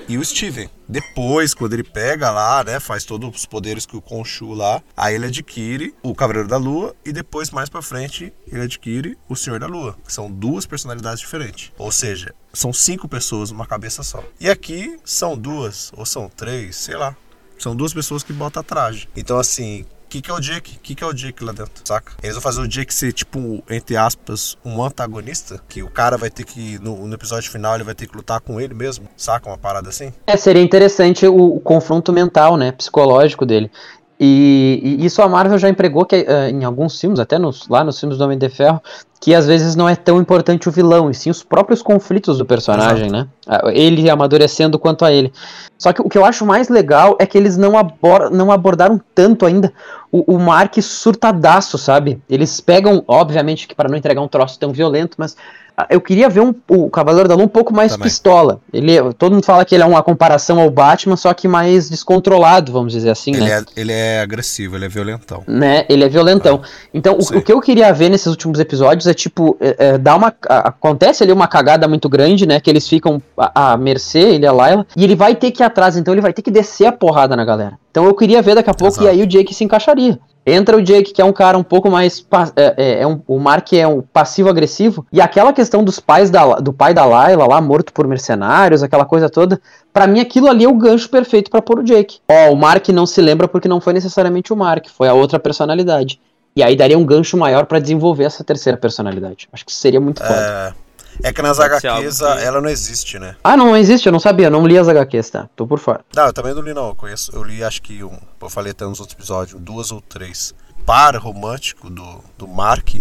e 0.07 0.17
o 0.17 0.25
Steven. 0.25 0.69
Depois, 0.87 1.53
quando 1.53 1.73
ele 1.73 1.83
pega 1.83 2.29
lá, 2.31 2.63
né, 2.63 2.79
faz 2.79 3.03
todos 3.03 3.29
os 3.35 3.45
poderes 3.45 3.85
que 3.85 3.95
o 3.95 4.01
Khonshu 4.01 4.53
lá, 4.53 4.81
aí 4.95 5.15
ele 5.15 5.27
adquire 5.27 5.95
o 6.03 6.13
Cavaleiro 6.13 6.47
da 6.47 6.57
Lua 6.57 6.95
e 7.05 7.11
depois, 7.11 7.49
mais 7.49 7.69
pra 7.69 7.81
frente, 7.81 8.33
ele 8.47 8.61
adquire 8.61 9.17
o 9.29 9.35
Senhor 9.35 9.59
da 9.59 9.67
Lua, 9.67 9.97
que 10.05 10.11
são 10.11 10.29
duas 10.29 10.65
personalidades 10.65 11.19
diferentes. 11.19 11.71
Ou 11.77 11.91
seja, 11.91 12.33
são 12.53 12.73
cinco 12.73 13.07
pessoas 13.07 13.51
numa 13.51 13.65
cabeça 13.65 14.03
só. 14.03 14.23
E 14.39 14.49
aqui 14.49 14.99
são 15.05 15.37
duas, 15.37 15.91
ou 15.95 16.05
são 16.05 16.29
três, 16.29 16.75
sei 16.75 16.95
lá. 16.95 17.15
São 17.57 17.75
duas 17.75 17.93
pessoas 17.93 18.23
que 18.23 18.33
botam 18.33 18.63
traje. 18.63 19.07
Então, 19.15 19.37
assim, 19.37 19.85
que, 20.11 20.21
que 20.21 20.29
é 20.29 20.33
o 20.33 20.39
Jake? 20.39 20.75
O 20.75 20.79
que, 20.81 20.93
que 20.93 21.03
é 21.03 21.07
o 21.07 21.13
Jake 21.13 21.41
lá 21.43 21.53
dentro, 21.53 21.71
saca? 21.85 22.11
Eles 22.21 22.35
vão 22.35 22.41
fazer 22.41 22.61
o 22.61 22.67
Jake 22.67 22.93
ser, 22.93 23.13
tipo, 23.13 23.63
entre 23.69 23.95
aspas, 23.95 24.57
um 24.63 24.83
antagonista, 24.83 25.61
que 25.69 25.81
o 25.81 25.89
cara 25.89 26.17
vai 26.17 26.29
ter 26.29 26.43
que, 26.43 26.77
no, 26.79 27.07
no 27.07 27.13
episódio 27.13 27.49
final, 27.49 27.75
ele 27.75 27.85
vai 27.85 27.95
ter 27.95 28.07
que 28.07 28.15
lutar 28.15 28.41
com 28.41 28.59
ele 28.59 28.73
mesmo, 28.73 29.07
saca? 29.15 29.49
Uma 29.49 29.57
parada 29.57 29.87
assim? 29.87 30.11
É, 30.27 30.35
seria 30.35 30.61
interessante 30.61 31.25
o, 31.25 31.55
o 31.55 31.59
confronto 31.61 32.11
mental, 32.11 32.57
né, 32.57 32.73
psicológico 32.73 33.45
dele. 33.45 33.71
E, 34.19 34.97
e 34.99 35.05
isso 35.05 35.21
a 35.21 35.27
Marvel 35.27 35.57
já 35.57 35.67
empregou 35.67 36.05
que, 36.05 36.15
eh, 36.15 36.49
em 36.49 36.63
alguns 36.63 36.99
filmes, 36.99 37.19
até 37.19 37.39
nos, 37.39 37.67
lá 37.67 37.83
nos 37.83 37.99
filmes 37.99 38.19
do 38.19 38.23
Homem 38.23 38.37
de 38.37 38.49
Ferro, 38.49 38.79
que 39.19 39.33
às 39.33 39.47
vezes 39.47 39.75
não 39.75 39.89
é 39.89 39.95
tão 39.95 40.19
importante 40.19 40.69
o 40.69 40.71
vilão, 40.71 41.09
e 41.09 41.13
sim 41.13 41.29
os 41.29 41.41
próprios 41.41 41.81
conflitos 41.81 42.37
do 42.37 42.45
personagem, 42.45 43.09
né? 43.09 43.27
Ah, 43.53 43.69
Ele 43.73 44.09
amadurecendo 44.09 44.79
quanto 44.79 45.03
a 45.03 45.11
ele. 45.11 45.33
Só 45.77 45.91
que 45.91 46.01
o 46.01 46.07
que 46.07 46.17
eu 46.17 46.23
acho 46.23 46.45
mais 46.45 46.69
legal 46.69 47.17
é 47.19 47.25
que 47.25 47.37
eles 47.37 47.57
não, 47.57 47.77
abor 47.77 48.29
não 48.31 48.49
abordaram 48.49 49.01
tanto 49.13 49.45
ainda 49.45 49.73
o, 50.09 50.35
o 50.35 50.39
Mark 50.39 50.75
surtadaço, 50.81 51.77
sabe? 51.77 52.21
Eles 52.29 52.61
pegam, 52.61 53.03
obviamente, 53.07 53.67
que 53.67 53.75
para 53.75 53.89
não 53.89 53.97
entregar 53.97 54.21
um 54.21 54.27
troço 54.27 54.57
tão 54.57 54.71
violento, 54.71 55.15
mas 55.17 55.35
ah, 55.75 55.87
eu 55.89 56.01
queria 56.01 56.29
ver 56.29 56.41
um, 56.41 56.53
o 56.69 56.89
Cavaleiro 56.89 57.27
da 57.29 57.33
Lua 57.33 57.45
um 57.45 57.47
pouco 57.47 57.73
mais 57.73 57.93
Também. 57.93 58.03
pistola. 58.03 58.59
Ele, 58.73 58.91
todo 59.13 59.31
mundo 59.33 59.45
fala 59.45 59.63
que 59.65 59.73
ele 59.73 59.83
é 59.83 59.85
uma 59.85 60.03
comparação 60.03 60.59
ao 60.59 60.69
Batman, 60.69 61.15
só 61.15 61.33
que 61.33 61.47
mais 61.47 61.89
descontrolado, 61.89 62.71
vamos 62.73 62.91
dizer 62.91 63.09
assim, 63.09 63.31
Ele 63.31 63.45
né? 63.45 63.59
é, 63.59 63.79
ele 63.79 63.91
é 63.93 64.21
agressivo, 64.21 64.75
ele 64.75 64.85
é 64.85 64.89
violentão. 64.89 65.43
né? 65.47 65.85
Ele 65.89 66.03
é 66.03 66.09
violentão. 66.09 66.61
Então, 66.93 67.17
o, 67.17 67.37
o 67.37 67.41
que 67.41 67.51
eu 67.53 67.61
queria 67.61 67.91
ver 67.93 68.09
nesses 68.09 68.27
últimos 68.27 68.59
episódios 68.59 69.07
é 69.07 69.13
tipo, 69.13 69.57
é, 69.61 69.75
é, 69.79 69.97
dar 69.97 70.15
uma. 70.17 70.31
acontece 70.47 71.23
ali 71.23 71.31
uma 71.31 71.47
cagada 71.47 71.87
muito 71.87 72.09
grande, 72.09 72.45
né? 72.45 72.59
Que 72.59 72.69
eles 72.69 72.87
ficam 72.87 73.21
à 73.55 73.77
mercê, 73.77 74.19
ele 74.19 74.43
e 74.45 74.47
a 74.47 74.51
Layla, 74.51 74.85
e 74.95 75.03
ele 75.03 75.15
vai 75.15 75.35
ter 75.35 75.51
que 75.51 75.63
ir 75.63 75.65
atrás, 75.65 75.95
então 75.97 76.13
ele 76.13 76.21
vai 76.21 76.33
ter 76.33 76.41
que 76.41 76.51
descer 76.51 76.85
a 76.85 76.91
porrada 76.91 77.35
na 77.35 77.45
galera. 77.45 77.79
Então 77.89 78.05
eu 78.05 78.13
queria 78.13 78.41
ver 78.41 78.55
daqui 78.55 78.69
a 78.69 78.73
pouco, 78.73 78.93
Exato. 78.95 79.05
e 79.07 79.09
aí 79.09 79.21
o 79.21 79.27
Jake 79.27 79.53
se 79.53 79.63
encaixaria. 79.63 80.19
Entra 80.45 80.75
o 80.75 80.81
Jake, 80.81 81.13
que 81.13 81.21
é 81.21 81.25
um 81.25 81.31
cara 81.33 81.55
um 81.57 81.63
pouco 81.63 81.89
mais. 81.91 82.25
É, 82.55 82.73
é- 82.77 83.01
é 83.01 83.07
um, 83.07 83.21
o 83.27 83.37
Mark 83.39 83.73
é 83.73 83.87
um 83.87 84.01
passivo-agressivo. 84.01 85.05
E 85.13 85.21
aquela 85.21 85.53
questão 85.53 85.83
dos 85.83 85.99
pais 85.99 86.31
da, 86.31 86.55
do 86.55 86.73
pai 86.73 86.93
da 86.95 87.05
Layla 87.05 87.45
lá, 87.47 87.61
morto 87.61 87.93
por 87.93 88.07
mercenários, 88.07 88.81
aquela 88.81 89.05
coisa 89.05 89.29
toda. 89.29 89.61
Pra 89.93 90.07
mim, 90.07 90.19
aquilo 90.19 90.47
ali 90.49 90.63
é 90.63 90.67
o 90.67 90.73
gancho 90.73 91.09
perfeito 91.09 91.51
pra 91.51 91.61
pôr 91.61 91.79
o 91.79 91.83
Jake. 91.83 92.19
Ó, 92.27 92.51
o 92.53 92.55
Mark 92.55 92.87
não 92.89 93.05
se 93.05 93.21
lembra 93.21 93.47
porque 93.47 93.67
não 93.67 93.79
foi 93.79 93.93
necessariamente 93.93 94.51
o 94.51 94.55
Mark, 94.55 94.87
foi 94.89 95.07
a 95.07 95.13
outra 95.13 95.37
personalidade. 95.39 96.19
E 96.55 96.63
aí 96.63 96.75
daria 96.75 96.97
um 96.97 97.05
gancho 97.05 97.37
maior 97.37 97.65
pra 97.67 97.77
desenvolver 97.79 98.23
essa 98.23 98.43
terceira 98.43 98.77
personalidade. 98.77 99.47
Acho 99.53 99.65
que 99.65 99.73
seria 99.73 100.01
muito 100.01 100.21
foda. 100.21 100.75
É, 101.23 101.31
que 101.33 101.41
nas 101.41 101.59
HQs 101.59 102.19
que- 102.19 102.23
ela 102.23 102.59
não 102.61 102.69
existe, 102.69 103.19
né? 103.19 103.35
Ah, 103.43 103.55
não 103.57 103.75
existe, 103.75 104.05
eu 104.07 104.11
não 104.11 104.19
sabia, 104.19 104.47
eu 104.47 104.51
não 104.51 104.65
li 104.65 104.77
as 104.77 104.87
HQs, 104.87 105.29
tá? 105.29 105.49
Tô 105.55 105.67
por 105.67 105.77
fora. 105.79 106.01
Não, 106.15 106.25
eu 106.27 106.33
também 106.33 106.53
não 106.53 106.61
li 106.61 106.73
não, 106.73 106.87
eu 106.89 106.95
conheço, 106.95 107.31
eu 107.35 107.43
li 107.43 107.63
acho 107.63 107.81
que 107.81 108.03
um, 108.03 108.17
eu 108.41 108.49
falei 108.49 108.71
até 108.71 108.85
nos 108.85 108.99
outros 108.99 109.15
episódios, 109.17 109.59
duas 109.61 109.91
ou 109.91 110.01
três. 110.01 110.53
Par 110.85 111.15
romântico 111.17 111.89
do, 111.89 112.23
do 112.37 112.47
Mark 112.47 112.95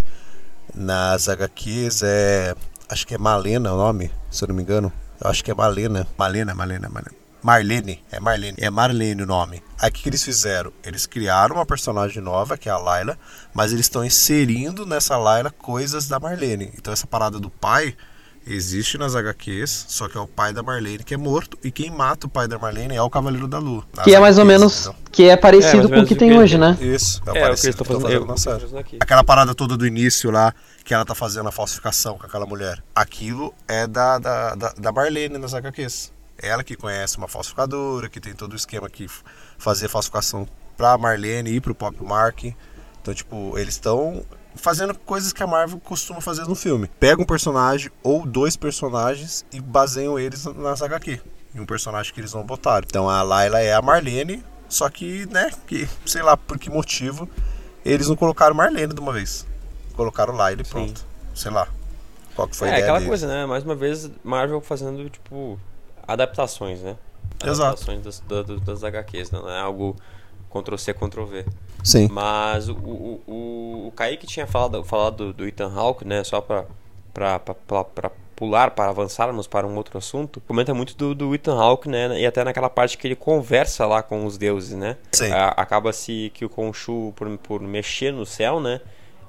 nas 0.75 1.27
HQs 1.27 2.01
é, 2.03 2.55
acho 2.89 3.07
que 3.07 3.15
é 3.15 3.17
Malena 3.17 3.73
o 3.73 3.77
nome, 3.77 4.11
se 4.29 4.43
eu 4.43 4.47
não 4.49 4.55
me 4.55 4.61
engano. 4.61 4.91
Eu 5.23 5.29
acho 5.29 5.43
que 5.43 5.51
é 5.51 5.53
Malena, 5.53 6.07
Malena, 6.17 6.53
Malena, 6.53 6.89
Malena. 6.89 7.20
Marlene, 7.41 8.03
é 8.11 8.19
Marlene, 8.19 8.57
é 8.59 8.69
Marlene 8.69 9.23
o 9.23 9.25
nome. 9.25 9.63
Aí 9.79 9.89
o 9.89 9.93
que, 9.93 10.03
que 10.03 10.09
eles 10.09 10.23
fizeram? 10.23 10.71
Eles 10.83 11.05
criaram 11.05 11.55
uma 11.55 11.65
personagem 11.65 12.21
nova, 12.21 12.57
que 12.57 12.69
é 12.69 12.71
a 12.71 12.77
Layla, 12.77 13.17
mas 13.53 13.71
eles 13.73 13.85
estão 13.85 14.05
inserindo 14.05 14.85
nessa 14.85 15.17
Layla 15.17 15.49
coisas 15.51 16.07
da 16.07 16.19
Marlene. 16.19 16.71
Então 16.77 16.93
essa 16.93 17.07
parada 17.07 17.39
do 17.39 17.49
pai 17.49 17.95
existe 18.45 18.97
nas 18.97 19.15
HQs, 19.15 19.85
só 19.87 20.07
que 20.07 20.17
é 20.17 20.19
o 20.19 20.27
pai 20.27 20.51
da 20.51 20.63
Marlene 20.63 21.03
que 21.03 21.13
é 21.13 21.17
morto, 21.17 21.57
e 21.63 21.69
quem 21.71 21.91
mata 21.91 22.25
o 22.25 22.29
pai 22.29 22.47
da 22.47 22.57
Marlene 22.57 22.95
é 22.95 23.01
o 23.01 23.09
Cavaleiro 23.09 23.47
da 23.47 23.59
Lua. 23.59 23.83
Que 24.03 24.15
é 24.15 24.19
mais 24.19 24.37
ou 24.37 24.43
HQs, 24.43 24.59
menos. 24.59 24.81
então. 24.81 24.95
Que 25.11 25.23
é 25.23 25.27
É, 25.33 25.37
parecido 25.37 25.83
ou 25.83 25.89
com 25.89 25.99
o 26.01 26.05
que 26.05 26.15
tem 26.15 26.29
que- 26.29 26.37
hoje, 26.37 26.57
né? 26.57 26.75
Isso, 26.81 27.21
É, 27.25 27.29
o 27.29 27.33
que 27.33 27.37
eles 27.37 27.41
parecido 27.47 27.69
estão 27.71 27.85
com 27.85 27.93
o 27.93 27.97
que 27.97 28.01
fazendo, 28.03 28.17
eu 28.17 28.21
eu- 28.21 28.27
fazendo 28.27 28.29
na 28.29 28.37
série. 28.37 28.59
fazendo 28.61 28.79
aqui. 28.79 28.97
Aquela 28.99 29.23
parada 29.23 29.53
toda 29.55 29.77
do 29.77 29.85
início 29.85 30.31
lá, 30.31 30.53
que 30.83 30.93
ela 30.93 31.05
tá 31.05 31.13
fazendo 31.15 31.49
a 31.49 31.51
falsificação 31.51 32.17
com 32.17 32.25
aquela 32.25 32.45
mulher. 32.45 32.83
Aquilo 32.95 33.53
é 33.67 33.85
da, 33.85 34.17
da, 34.17 34.55
da, 34.55 34.69
da 34.77 34.91
Marlene 34.91 35.37
nas 35.37 35.53
HQs. 35.53 36.11
Ela 36.41 36.63
que 36.63 36.75
conhece 36.75 37.17
uma 37.17 37.27
falsificadora, 37.27 38.09
que 38.09 38.19
tem 38.19 38.33
todo 38.33 38.53
o 38.53 38.55
esquema 38.55 38.89
que 38.89 39.07
fazia 39.57 39.87
falsificação 39.87 40.47
pra 40.75 40.97
Marlene 40.97 41.51
e 41.51 41.61
pro 41.61 41.75
próprio 41.75 42.05
Mark. 42.05 42.43
Então, 43.01 43.13
tipo, 43.13 43.57
eles 43.57 43.75
estão 43.75 44.25
fazendo 44.55 44.97
coisas 44.97 45.31
que 45.31 45.41
a 45.43 45.47
Marvel 45.47 45.79
costuma 45.79 46.21
fazer 46.21 46.45
no 46.45 46.55
filme. 46.55 46.89
Pega 46.99 47.21
um 47.21 47.25
personagem 47.25 47.91
ou 48.03 48.25
dois 48.25 48.55
personagens 48.55 49.45
e 49.51 49.59
baseiam 49.59 50.19
eles 50.19 50.45
nas 50.45 50.81
HQ. 50.81 51.21
Em 51.53 51.59
um 51.59 51.65
personagem 51.65 52.13
que 52.13 52.19
eles 52.19 52.31
vão 52.31 52.43
botar. 52.43 52.81
Então 52.85 53.09
a 53.09 53.21
Layla 53.21 53.59
é 53.59 53.73
a 53.73 53.81
Marlene, 53.81 54.43
só 54.67 54.89
que, 54.89 55.25
né, 55.27 55.51
que 55.67 55.87
sei 56.05 56.21
lá 56.21 56.35
por 56.35 56.57
que 56.57 56.69
motivo 56.69 57.29
eles 57.83 58.07
não 58.07 58.15
colocaram 58.15 58.55
Marlene 58.55 58.93
de 58.93 58.99
uma 58.99 59.11
vez. 59.11 59.45
Colocaram 59.93 60.33
Layla 60.33 60.61
e 60.61 60.65
pronto. 60.65 61.05
Sei 61.33 61.51
lá. 61.51 61.67
Qual 62.35 62.47
que 62.47 62.55
foi 62.55 62.69
a 62.69 62.71
é 62.71 62.73
ideia 62.75 62.85
aquela 62.85 62.99
deles. 62.99 63.09
coisa, 63.09 63.27
né? 63.27 63.45
Mais 63.45 63.63
uma 63.63 63.75
vez, 63.75 64.09
Marvel 64.23 64.61
fazendo, 64.61 65.09
tipo, 65.09 65.59
adaptações, 66.07 66.79
né? 66.81 66.95
Exato. 67.43 67.61
Adaptações 67.81 68.01
das, 68.03 68.19
da- 68.21 68.41
do- 68.43 68.59
das 68.59 68.83
HQs, 68.83 69.31
né? 69.31 69.39
não 69.39 69.49
é 69.49 69.59
algo 69.59 69.95
Ctrl-C, 70.53 70.93
Ctrl-V. 70.93 71.45
Sim. 71.83 72.07
Mas 72.11 72.69
o, 72.69 72.73
o, 72.73 73.21
o, 73.27 73.87
o 73.87 73.91
Kaique 73.95 74.27
tinha 74.27 74.45
falado, 74.45 74.83
falado 74.83 75.33
do, 75.33 75.47
Ethan 75.47 75.71
Hawke, 75.73 76.05
né? 76.05 76.23
Só 76.23 76.41
pra, 76.41 76.65
pra, 77.13 77.39
pra, 77.39 77.53
pra, 77.55 77.83
pra 77.83 78.11
pular, 78.35 78.71
para 78.71 78.89
avançarmos 78.89 79.47
para 79.47 79.65
um 79.65 79.75
outro 79.75 79.97
assunto. 79.97 80.41
Comenta 80.41 80.73
muito 80.73 80.95
do, 80.95 81.15
do 81.15 81.33
Ethan 81.33 81.55
Hawke, 81.59 81.87
né? 81.89 82.19
E 82.19 82.25
até 82.25 82.43
naquela 82.43 82.69
parte 82.69 82.97
que 82.97 83.07
ele 83.07 83.15
conversa 83.15 83.85
lá 83.87 84.03
com 84.03 84.25
os 84.25 84.37
deuses, 84.37 84.75
né? 84.77 84.97
Sim. 85.11 85.31
A- 85.31 85.49
Acaba-se 85.57 86.31
que 86.33 86.43
o 86.45 86.49
Khonshu, 86.49 87.13
por, 87.15 87.29
por 87.39 87.61
mexer 87.61 88.11
no 88.11 88.25
céu, 88.25 88.59
né? 88.59 88.81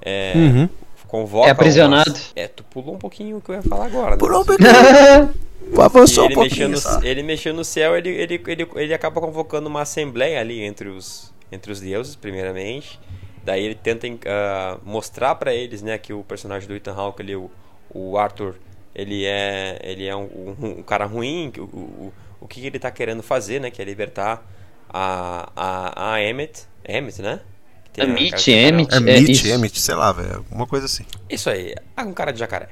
É, 0.05 0.33
Uhum. 0.35 0.69
Convoca 1.13 1.47
É 1.47 1.51
aprisionado. 1.51 2.09
umas- 2.09 2.33
É, 2.35 2.49
tu 2.49 2.65
pulou 2.65 2.95
um 2.95 2.99
pouquinho 2.99 3.37
o 3.37 3.41
que 3.43 3.51
eu 3.51 3.57
ia 3.57 3.63
falar 3.63 3.85
agora. 3.85 4.17
Né? 4.17 4.39
um 4.39 4.45
pequeno. 4.47 5.35
E 5.71 5.77
Avançou 5.79 6.25
um 6.25 6.27
ele, 6.29 6.37
mexeu 6.37 6.49
pouquinho, 6.49 6.69
no, 6.71 6.77
sabe? 6.79 7.07
ele 7.07 7.23
mexeu 7.23 7.53
no 7.53 7.65
céu, 7.67 7.95
ele, 7.95 8.09
ele, 8.09 8.43
ele, 8.47 8.67
ele 8.77 8.95
acaba 8.95 9.21
convocando 9.21 9.69
uma 9.69 9.83
assembleia 9.83 10.41
ali 10.41 10.63
entre 10.63 10.89
os, 10.89 11.31
entre 11.53 11.71
os 11.71 11.81
deuses, 11.83 12.17
primeiramente. 12.17 12.99
Daí 13.45 13.63
ele 13.63 13.75
tenta 13.75 14.07
ah, 14.27 14.79
mostrar 14.83 15.35
pra 15.35 15.53
eles, 15.55 15.83
né, 15.83 15.99
que 15.99 16.15
o 16.15 16.23
personagem 16.25 16.67
do 16.67 16.75
Ethan 16.75 16.95
Hawke 16.95 17.21
ali, 17.21 17.37
o, 17.37 17.51
o 17.91 18.17
Arthur, 18.17 18.55
ele 18.95 19.27
é, 19.27 19.79
ele 19.83 20.07
é 20.07 20.17
um, 20.17 20.23
um, 20.61 20.67
um 20.79 20.83
cara 20.83 21.05
ruim, 21.05 21.53
o, 21.59 21.63
o, 21.63 22.13
o 22.41 22.49
que 22.49 22.67
ele 22.67 22.79
tá 22.79 22.91
querendo 22.91 23.23
fazer, 23.23 23.61
né, 23.61 23.71
que 23.71 23.83
é 23.83 23.85
libertar 23.85 24.43
a, 24.89 25.51
a, 25.55 26.15
a 26.15 26.23
Emmett, 26.23 26.63
Emmett, 26.89 27.21
né? 27.21 27.41
Tem 27.93 28.05
a 28.05 28.09
Emmett, 28.09 28.31
cara 28.31 28.41
de 28.43 28.51
jacaré. 28.53 29.19
Emmett. 29.19 29.51
É 29.53 29.59
Meat, 29.59 29.79
sei 29.79 29.95
lá, 29.95 30.13
velho. 30.13 30.37
Alguma 30.37 30.67
coisa 30.67 30.87
assim. 30.87 31.05
Isso 31.29 31.51
aí, 31.51 31.75
ah, 31.97 32.05
um 32.05 32.13
cara 32.13 32.33
de 32.33 32.39
jacaré. 32.39 32.69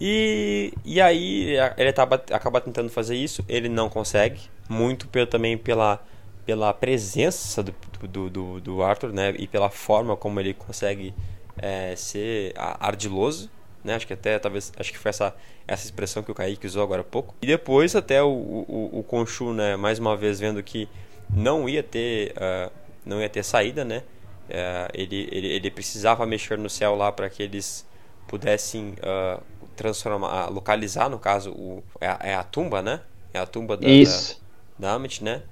E, 0.00 0.72
e 0.84 1.00
aí 1.00 1.56
ele 1.76 1.88
acaba, 1.88 2.22
acaba 2.30 2.60
tentando 2.60 2.88
fazer 2.88 3.16
isso, 3.16 3.44
ele 3.48 3.68
não 3.68 3.88
consegue, 3.88 4.40
muito 4.68 5.08
pelo, 5.08 5.26
também 5.26 5.58
pela, 5.58 6.00
pela 6.46 6.72
presença 6.72 7.62
do, 7.62 7.74
do, 8.08 8.30
do, 8.30 8.60
do 8.60 8.82
Arthur, 8.82 9.12
né? 9.12 9.34
E 9.36 9.46
pela 9.48 9.68
forma 9.68 10.16
como 10.16 10.38
ele 10.38 10.54
consegue 10.54 11.12
é, 11.58 11.94
ser 11.96 12.54
ardiloso, 12.56 13.50
né? 13.82 13.96
Acho 13.96 14.06
que 14.06 14.12
até 14.12 14.38
talvez 14.38 14.72
acho 14.78 14.92
que 14.92 14.98
foi 14.98 15.10
essa, 15.10 15.34
essa 15.66 15.84
expressão 15.84 16.22
que 16.22 16.30
o 16.30 16.34
Kaique 16.34 16.66
usou 16.66 16.82
agora 16.82 17.00
há 17.00 17.04
pouco. 17.04 17.34
E 17.42 17.46
depois 17.46 17.96
até 17.96 18.22
o, 18.22 18.28
o, 18.28 19.00
o 19.00 19.02
Khonshu, 19.02 19.52
né? 19.52 19.76
Mais 19.76 19.98
uma 19.98 20.16
vez 20.16 20.38
vendo 20.38 20.62
que 20.62 20.88
não 21.28 21.68
ia 21.68 21.82
ter 21.82 22.34
ah, 22.36 22.70
não 23.04 23.20
ia 23.20 23.28
ter 23.28 23.42
saída, 23.42 23.84
né? 23.84 24.04
É, 24.48 24.88
ele, 24.94 25.28
ele, 25.32 25.46
ele 25.48 25.70
precisava 25.70 26.26
mexer 26.26 26.58
no 26.58 26.70
céu 26.70 26.94
lá 26.94 27.12
para 27.12 27.28
que 27.30 27.42
eles 27.42 27.86
pudessem 28.26 28.94
ah, 29.02 29.40
transformar, 29.76 30.28
ah, 30.28 30.48
localizar 30.48 31.08
no 31.08 31.18
caso 31.18 31.50
o, 31.52 31.82
é, 32.00 32.08
a, 32.08 32.18
é 32.22 32.34
a 32.34 32.42
tumba, 32.44 32.82
né? 32.82 33.00
É 33.32 33.38
a 33.38 33.46
tumba 33.46 33.76
da, 33.76 33.88
Isso. 33.88 34.40
da, 34.78 34.88
da 34.88 34.94
Amit, 34.94 35.22
né? 35.22 35.42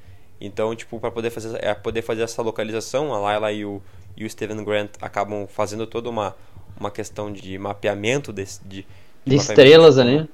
Então, 0.41 0.75
tipo, 0.77 1.01
para 1.01 1.11
poder 1.11 1.31
fazer 1.31 1.63
é, 1.65 1.75
poder 1.75 2.03
fazer 2.03 2.23
essa 2.23 2.43
localização, 2.43 3.13
a 3.15 3.19
Layla 3.19 3.53
e 3.53 3.65
o, 3.65 3.83
e 4.17 4.25
o 4.25 4.31
Steven 4.31 4.63
Grant 4.65 4.91
acabam 5.01 5.47
fazendo 5.49 5.87
toda 5.87 6.11
uma, 6.11 6.37
uma 6.79 6.91
questão 6.91 7.33
de 7.33 7.57
mapeamento 7.59 8.33
desse, 8.33 8.61
de, 8.65 8.87
De 9.27 9.37
mapeamento 9.37 9.37
estrelas 9.37 9.99
de- 10.01 10.01
ali. 10.01 10.29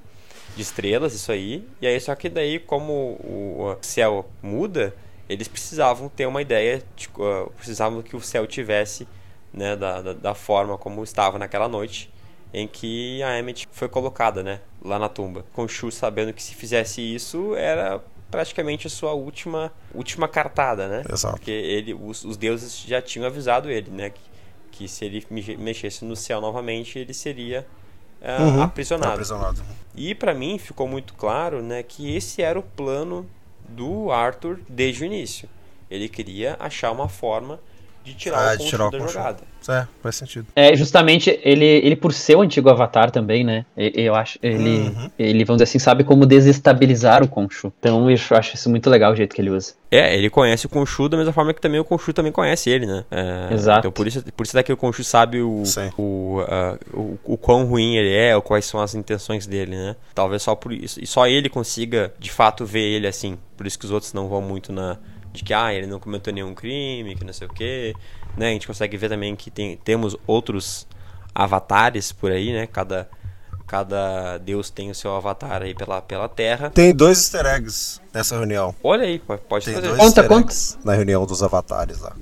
de 0.55 0.63
estrelas, 0.63 1.15
isso 1.15 1.33
aí. 1.33 1.69
E 1.81 1.87
aí, 1.87 2.01
só 2.01 2.15
que 2.15 2.29
daí, 2.29 2.59
como 2.59 2.93
o 3.25 3.77
céu 3.83 4.31
muda, 4.43 4.95
eles 5.29 5.49
precisavam 5.49 6.09
ter 6.09 6.27
uma 6.27 6.43
ideia, 6.43 6.83
de, 6.97 7.09
uh, 7.17 7.51
precisavam 7.57 8.03
que 8.03 8.15
o 8.17 8.21
céu 8.21 8.47
tivesse, 8.47 9.07
né, 9.53 9.77
da, 9.77 10.01
da, 10.03 10.13
da 10.13 10.35
forma 10.35 10.77
como 10.79 11.03
estava 11.05 11.39
naquela 11.39 11.69
noite 11.69 12.11
em 12.55 12.67
que 12.69 13.23
a 13.23 13.39
Emmett 13.39 13.67
foi 13.73 13.89
colocada, 13.89 14.43
né, 14.43 14.61
lá 14.85 14.99
na 14.99 15.09
tumba. 15.09 15.45
Com 15.55 15.67
Shu 15.67 15.91
sabendo 15.91 16.33
que 16.35 16.43
se 16.43 16.55
fizesse 16.55 17.01
isso, 17.01 17.55
era 17.57 18.01
praticamente 18.31 18.87
a 18.87 18.91
sua 18.91 19.13
última 19.13 19.73
última 19.95 20.27
cartada, 20.29 20.89
né? 20.89 21.03
Exato. 21.11 21.37
Porque 21.37 21.51
ele, 21.51 21.93
os, 21.95 22.25
os 22.25 22.37
deuses 22.37 22.79
já 22.87 23.01
tinham 23.01 23.27
avisado 23.27 23.71
ele, 23.71 23.91
né, 23.91 24.11
que, 24.11 24.21
que 24.71 24.89
se 24.89 25.05
ele 25.05 25.25
me- 25.31 25.57
mexesse 25.57 26.05
no 26.05 26.17
céu 26.17 26.41
novamente, 26.41 26.99
ele 26.99 27.13
seria 27.15 27.67
uh, 28.21 28.43
Uhum. 28.57 28.63
aprisionado. 28.63 29.13
Aprisionado. 29.13 29.63
E 29.95 30.15
pra 30.15 30.33
mim 30.35 30.59
ficou 30.59 30.87
muito 30.89 31.13
claro, 31.15 31.63
né, 31.63 31.83
que 31.83 32.15
esse 32.15 32.41
era 32.43 32.59
o 32.59 32.63
plano 32.63 33.27
do 33.73 34.11
Arthur 34.11 34.61
desde 34.69 35.03
o 35.03 35.07
início. 35.07 35.49
Ele 35.91 36.09
queria 36.09 36.57
achar 36.61 36.93
uma 36.93 37.09
forma 37.09 37.61
de 38.05 38.15
tirar 38.15 38.39
Ah, 38.39 38.55
o 38.55 38.57
Khonshu 38.59 38.69
tirar 38.71 38.87
o 38.87 38.91
da 38.91 38.99
Khonshu. 38.99 39.13
jogada. 39.13 39.53
É, 39.69 39.87
faz 40.03 40.17
sentido. 40.17 40.47
É, 40.57 40.75
justamente, 40.75 41.39
ele, 41.45 41.65
ele 41.65 41.95
por 41.95 42.13
ser 42.13 42.35
o 42.37 42.41
antigo 42.41 42.69
Avatar 42.69 43.13
também, 43.13 43.45
né? 43.45 43.65
Eu 43.77 44.13
acho, 44.17 44.37
ele, 44.43 44.89
Uhum. 44.89 45.11
ele, 45.17 45.45
vamos 45.45 45.59
dizer 45.63 45.71
assim, 45.71 45.79
sabe 45.79 46.03
como 46.03 46.27
desestabilizar 46.27 47.23
o 47.23 47.29
Khonshu. 47.29 47.73
Então 47.79 48.11
eu 48.11 48.17
acho 48.33 48.57
isso 48.57 48.69
muito 48.69 48.91
legal 48.91 49.13
o 49.13 49.17
jeito 49.17 49.33
que 49.35 49.41
ele 49.41 49.51
usa. 49.51 49.75
É, 49.89 50.17
ele 50.17 50.29
conhece 50.31 50.67
o 50.67 50.69
Khonshu 50.69 51.09
da 51.09 51.17
mesma 51.17 51.33
forma 51.33 51.55
que 51.55 51.61
também 51.61 51.79
o 51.79 51.85
Khonshu 51.85 52.13
também 52.13 52.33
conhece 52.33 52.71
ele, 52.71 52.87
né? 52.87 53.05
É, 53.09 53.55
Exato. 53.55 53.79
Então 53.81 53.93
por 53.93 54.05
isso, 54.09 54.25
por 54.33 54.45
isso 54.45 54.55
daqui 54.55 54.73
o 54.73 54.77
Khonshu 54.77 55.05
sabe 55.05 55.41
o, 55.41 55.65
Sim. 55.65 55.91
o, 55.97 56.41
ah, 56.49 56.77
o, 56.93 57.19
o 57.25 57.37
quão 57.37 57.65
ruim 57.65 57.95
ele 57.97 58.13
é, 58.13 58.35
ou 58.35 58.43
quais 58.43 58.65
são 58.65 58.81
as 58.81 58.97
intenções 58.97 59.47
dele, 59.47 59.77
né? 59.77 59.95
Talvez 60.13 60.43
só 60.43 60.57
por 60.57 60.73
isso. 60.73 60.99
E 61.01 61.07
só 61.07 61.29
ele 61.29 61.49
consiga, 61.49 62.13
de 62.19 62.33
fato, 62.33 62.67
ver 62.67 62.81
ele 62.83 63.07
assim. 63.07 63.39
Por 63.57 63.65
isso 63.65 63.79
que 63.79 63.85
os 63.85 63.93
outros 63.93 64.13
não 64.13 64.29
vão 64.29 64.41
muito 64.43 64.73
na... 64.73 64.99
De 65.33 65.43
que, 65.43 65.55
ah, 65.55 65.73
ele 65.73 65.87
não 65.87 65.99
cometeu 65.99 66.33
nenhum 66.33 66.55
crime, 66.55 67.15
que 67.17 67.25
não 67.25 67.33
sei 67.33 67.47
o 67.47 67.51
quê. 67.53 67.95
Né? 68.37 68.49
A 68.49 68.53
gente 68.53 68.67
consegue 68.67 68.97
ver 68.97 69.09
também 69.09 69.35
que 69.35 69.51
tem, 69.51 69.77
temos 69.79 70.17
outros 70.27 70.87
avatares 71.35 72.13
por 72.13 72.31
aí, 72.31 72.53
né? 72.53 72.67
Cada, 72.67 73.09
cada 73.67 74.39
deus 74.39 74.69
tem 74.71 74.91
o 74.91 74.95
seu 74.95 75.15
avatar 75.17 75.63
aí 75.63 75.75
pela, 75.75 76.03
pela 76.03 76.29
Terra. 76.29 76.71
Tem 76.71 76.95
dois 76.95 77.19
easter 77.19 77.47
eggs 77.47 78.01
nessa 78.13 78.37
reunião. 78.37 78.75
Olha 78.83 79.05
aí, 79.05 79.19
pode, 79.19 79.43
pode 79.43 79.65
Tem 79.65 79.75
fazer. 79.75 79.87
dois 79.89 79.99
Conta, 79.99 80.21
easter 80.21 80.29
conta. 80.29 80.41
eggs 80.53 80.79
na 80.85 80.93
reunião 80.95 81.25
dos 81.27 81.43
avatares 81.43 82.01
lá. 82.01 82.15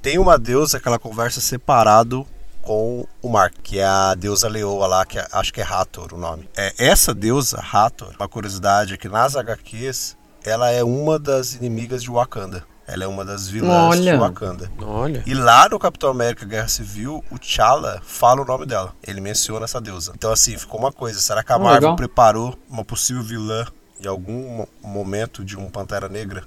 Tem 0.00 0.18
uma 0.18 0.38
deusa 0.38 0.80
que 0.80 0.88
ela 0.88 0.98
conversa 0.98 1.40
separado 1.40 2.26
com 2.62 3.06
o 3.22 3.28
Mark, 3.28 3.54
que 3.62 3.78
é 3.78 3.84
a 3.84 4.14
deusa 4.14 4.48
leoa 4.48 4.86
lá, 4.86 5.04
que 5.06 5.18
é- 5.18 5.26
acho 5.32 5.52
que 5.52 5.60
é 5.60 5.64
Hathor 5.64 6.14
o 6.14 6.18
nome. 6.18 6.48
É, 6.56 6.72
essa 6.78 7.12
deusa, 7.14 7.62
Hathor, 7.72 8.14
uma 8.18 8.28
curiosidade 8.28 8.94
é 8.94 8.96
que 8.96 9.08
nas 9.08 9.36
HQs, 9.36 10.16
ela 10.44 10.70
é 10.70 10.82
uma 10.82 11.18
das 11.18 11.54
inimigas 11.54 12.02
de 12.02 12.10
Wakanda. 12.10 12.64
Ela 12.86 13.04
é 13.04 13.06
uma 13.06 13.24
das 13.24 13.46
vilãs 13.48 13.96
Olha. 13.96 14.12
de 14.14 14.18
Wakanda. 14.18 14.70
Olha. 14.82 15.22
E 15.24 15.32
lá 15.32 15.68
no 15.68 15.78
Capitão 15.78 16.10
América 16.10 16.44
Guerra 16.44 16.66
Civil, 16.66 17.24
o 17.30 17.38
T'Challa 17.38 18.00
fala 18.04 18.42
o 18.42 18.44
nome 18.44 18.66
dela. 18.66 18.92
Ele 19.06 19.20
menciona 19.20 19.64
essa 19.64 19.80
deusa. 19.80 20.12
Então, 20.14 20.32
assim, 20.32 20.58
ficou 20.58 20.80
uma 20.80 20.90
coisa. 20.90 21.20
Será 21.20 21.44
que 21.44 21.52
a 21.52 21.58
Marvel 21.58 21.80
legal. 21.90 21.96
preparou 21.96 22.58
uma 22.68 22.84
possível 22.84 23.22
vilã 23.22 23.64
em 24.02 24.08
algum 24.08 24.56
mo- 24.56 24.68
momento 24.82 25.44
de 25.44 25.56
um 25.56 25.70
Pantera 25.70 26.08
Negra? 26.08 26.42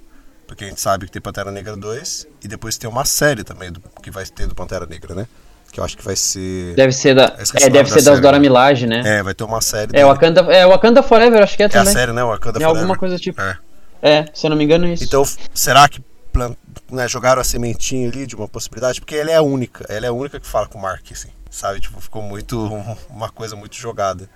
Porque 0.46 0.66
a 0.66 0.68
gente 0.68 0.82
sabe 0.82 1.06
que 1.06 1.12
tem 1.14 1.22
Pantera 1.22 1.50
Negra 1.50 1.78
2 1.78 2.28
e 2.44 2.48
depois 2.50 2.78
tem 2.78 2.90
uma 2.90 3.06
série 3.06 3.46
também 3.46 3.72
do, 3.72 3.82
que 4.02 4.12
vai 4.12 4.26
ter 4.26 4.46
do 4.46 4.54
Pantera 4.54 4.86
Negra, 4.86 5.16
né? 5.16 5.26
Que 5.72 5.80
eu 5.80 5.84
acho 5.86 5.96
que 5.98 6.04
vai 6.04 6.18
ser. 6.18 6.76
Deve 6.76 6.92
ser 6.92 7.16
da. 7.16 7.36
É, 7.62 7.68
o 7.68 7.70
deve 7.72 7.90
ser 7.90 8.02
da 8.04 8.12
das 8.12 8.20
Dora? 8.20 8.38
Milaje, 8.38 8.86
né? 8.86 9.02
É, 9.06 9.24
vai 9.24 9.34
ter 9.34 9.46
uma 9.46 9.62
série. 9.62 9.86
É, 9.92 9.94
dele. 9.94 10.04
Wakanda, 10.04 10.42
é 10.54 10.68
Wakanda 10.68 11.02
Forever, 11.02 11.42
acho 11.42 11.56
que 11.56 11.64
é 11.64 11.66
É 11.66 11.70
a 11.70 11.72
também. 11.72 11.94
série, 11.94 12.12
né? 12.12 12.22
Wakanda 12.22 12.60
É 12.60 12.62
Forever. 12.62 12.82
alguma 12.82 12.98
coisa 12.98 13.18
tipo. 13.18 13.40
É. 13.42 13.58
É, 14.04 14.26
se 14.34 14.46
eu 14.46 14.50
não 14.50 14.58
me 14.58 14.66
engano, 14.66 14.86
é 14.86 14.94
isso. 14.94 15.04
Então, 15.06 15.24
será 15.54 15.88
que 15.88 16.02
plan- 16.32 16.56
né, 16.92 17.08
jogaram 17.08 17.40
a 17.42 17.44
sementinha 17.46 18.10
ali 18.10 18.28
de 18.28 18.36
uma 18.36 18.48
possibilidade? 18.50 19.00
Porque 19.00 19.16
ela 19.16 19.32
é 19.32 19.36
a 19.36 19.42
única, 19.42 19.86
ela 19.88 20.06
é 20.06 20.10
a 20.10 20.14
única 20.14 20.40
que 20.40 20.46
fala 20.48 20.68
com 20.68 20.78
o 20.78 20.82
Mark, 20.82 21.10
assim, 21.12 21.30
sabe? 21.50 21.80
Tipo, 21.80 22.02
ficou 22.02 22.22
muito 22.22 22.60
uma 23.10 23.30
coisa 23.30 23.56
muito 23.56 23.76
jogada. 23.78 24.30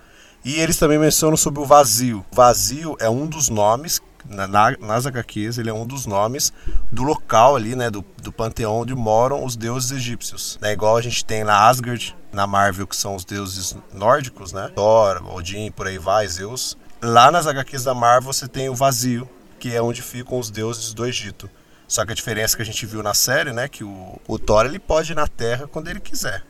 E 0.44 0.54
eles 0.58 0.78
também 0.78 0.98
mencionam 0.98 1.36
sobre 1.36 1.60
o 1.60 1.66
vazio. 1.66 2.24
O 2.32 2.34
vazio 2.34 2.96
é 2.98 3.10
um 3.10 3.26
dos 3.26 3.50
nomes, 3.50 4.00
na, 4.26 4.46
na- 4.46 4.76
nas 4.80 5.04
HQs, 5.06 5.58
ele 5.58 5.68
é 5.68 5.72
um 5.74 5.84
dos 5.86 6.06
nomes 6.06 6.50
do 6.90 7.02
local 7.02 7.54
ali, 7.56 7.76
né? 7.76 7.90
Do, 7.90 8.02
do 8.22 8.32
panteão 8.32 8.80
onde 8.80 8.94
moram 8.94 9.44
os 9.44 9.54
deuses 9.56 9.90
egípcios. 9.90 10.58
Né? 10.62 10.72
Igual 10.72 10.96
a 10.96 11.02
gente 11.02 11.22
tem 11.24 11.44
na 11.44 11.66
Asgard, 11.68 12.16
na 12.32 12.46
Marvel, 12.46 12.86
que 12.86 12.96
são 12.96 13.14
os 13.14 13.24
deuses 13.24 13.76
nórdicos, 13.92 14.52
né? 14.52 14.70
Thor, 14.74 15.22
Odin, 15.34 15.70
por 15.72 15.86
aí 15.86 15.98
vai, 15.98 16.26
Zeus. 16.26 16.76
Lá 17.02 17.30
nas 17.30 17.46
HQs 17.46 17.84
da 17.84 17.94
Marvel 17.94 18.32
você 18.32 18.48
tem 18.48 18.68
o 18.68 18.74
vazio, 18.74 19.28
que 19.58 19.74
é 19.74 19.82
onde 19.82 20.02
ficam 20.02 20.38
os 20.38 20.50
deuses 20.50 20.92
do 20.94 21.06
Egito. 21.06 21.50
Só 21.86 22.04
que 22.04 22.12
a 22.12 22.14
diferença 22.14 22.56
que 22.56 22.62
a 22.62 22.66
gente 22.66 22.84
viu 22.84 23.02
na 23.02 23.14
série, 23.14 23.52
né, 23.52 23.66
que 23.66 23.82
o, 23.82 24.20
o 24.28 24.38
Thor 24.38 24.66
ele 24.66 24.78
pode 24.78 25.12
ir 25.12 25.14
na 25.14 25.26
Terra 25.26 25.66
quando 25.66 25.88
ele 25.88 26.00
quiser. 26.00 26.44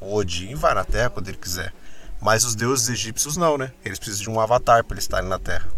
O 0.00 0.14
Odin 0.14 0.54
vai 0.54 0.74
na 0.74 0.84
Terra 0.84 1.10
quando 1.10 1.28
ele 1.28 1.36
quiser. 1.36 1.72
Mas 2.20 2.44
os 2.44 2.54
deuses 2.54 2.88
egípcios 2.88 3.36
não, 3.36 3.58
né? 3.58 3.72
Eles 3.84 3.98
precisam 3.98 4.22
de 4.22 4.30
um 4.30 4.40
avatar 4.40 4.84
para 4.84 4.94
eles 4.94 5.04
estarem 5.04 5.28
na 5.28 5.38
Terra. 5.38 5.68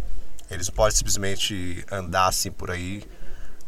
Eles 0.50 0.68
não 0.68 0.74
podem 0.74 0.96
simplesmente 0.96 1.84
andar 1.90 2.28
assim 2.28 2.52
por 2.52 2.70
aí 2.70 3.02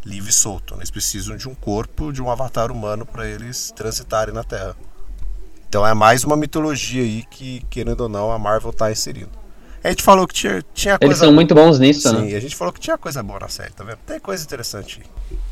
livre 0.05 0.31
e 0.31 0.33
solto. 0.33 0.75
né? 0.75 0.81
Eles 0.81 0.91
precisam 0.91 1.37
de 1.37 1.49
um 1.49 1.55
corpo, 1.55 2.13
de 2.13 2.23
um 2.23 2.31
avatar 2.31 2.71
humano 2.71 3.05
para 3.05 3.27
eles 3.27 3.73
transitarem 3.75 4.35
na 4.35 4.45
Terra. 4.45 4.77
Então 5.69 5.87
é 5.87 5.93
mais 5.93 6.25
uma 6.25 6.37
mitologia 6.37 7.03
aí 7.03 7.25
que, 7.25 7.61
querendo 7.69 8.03
ou 8.03 8.09
não, 8.09 8.31
a 8.31 8.39
Marvel 8.39 8.73
tá 8.73 8.91
inserindo. 8.91 9.38
A 9.83 9.91
gente 9.91 10.03
falou 10.03 10.27
que 10.27 10.35
tinha, 10.35 10.63
tinha 10.75 10.99
coisa 10.99 11.09
Eles 11.13 11.19
são 11.19 11.33
muito 11.33 11.55
bons 11.55 11.79
nisso, 11.79 12.09
Sim, 12.09 12.27
né? 12.31 12.37
a 12.37 12.41
gente 12.41 12.57
falou 12.57 12.73
que 12.73 12.81
tinha 12.81 12.99
coisa 12.99 13.23
boa 13.23 13.39
na 13.41 13.49
série, 13.49 13.71
tá 13.73 13.85
vendo? 13.85 13.99
Tem 14.07 14.19
coisa 14.19 14.43
interessante. 14.45 15.01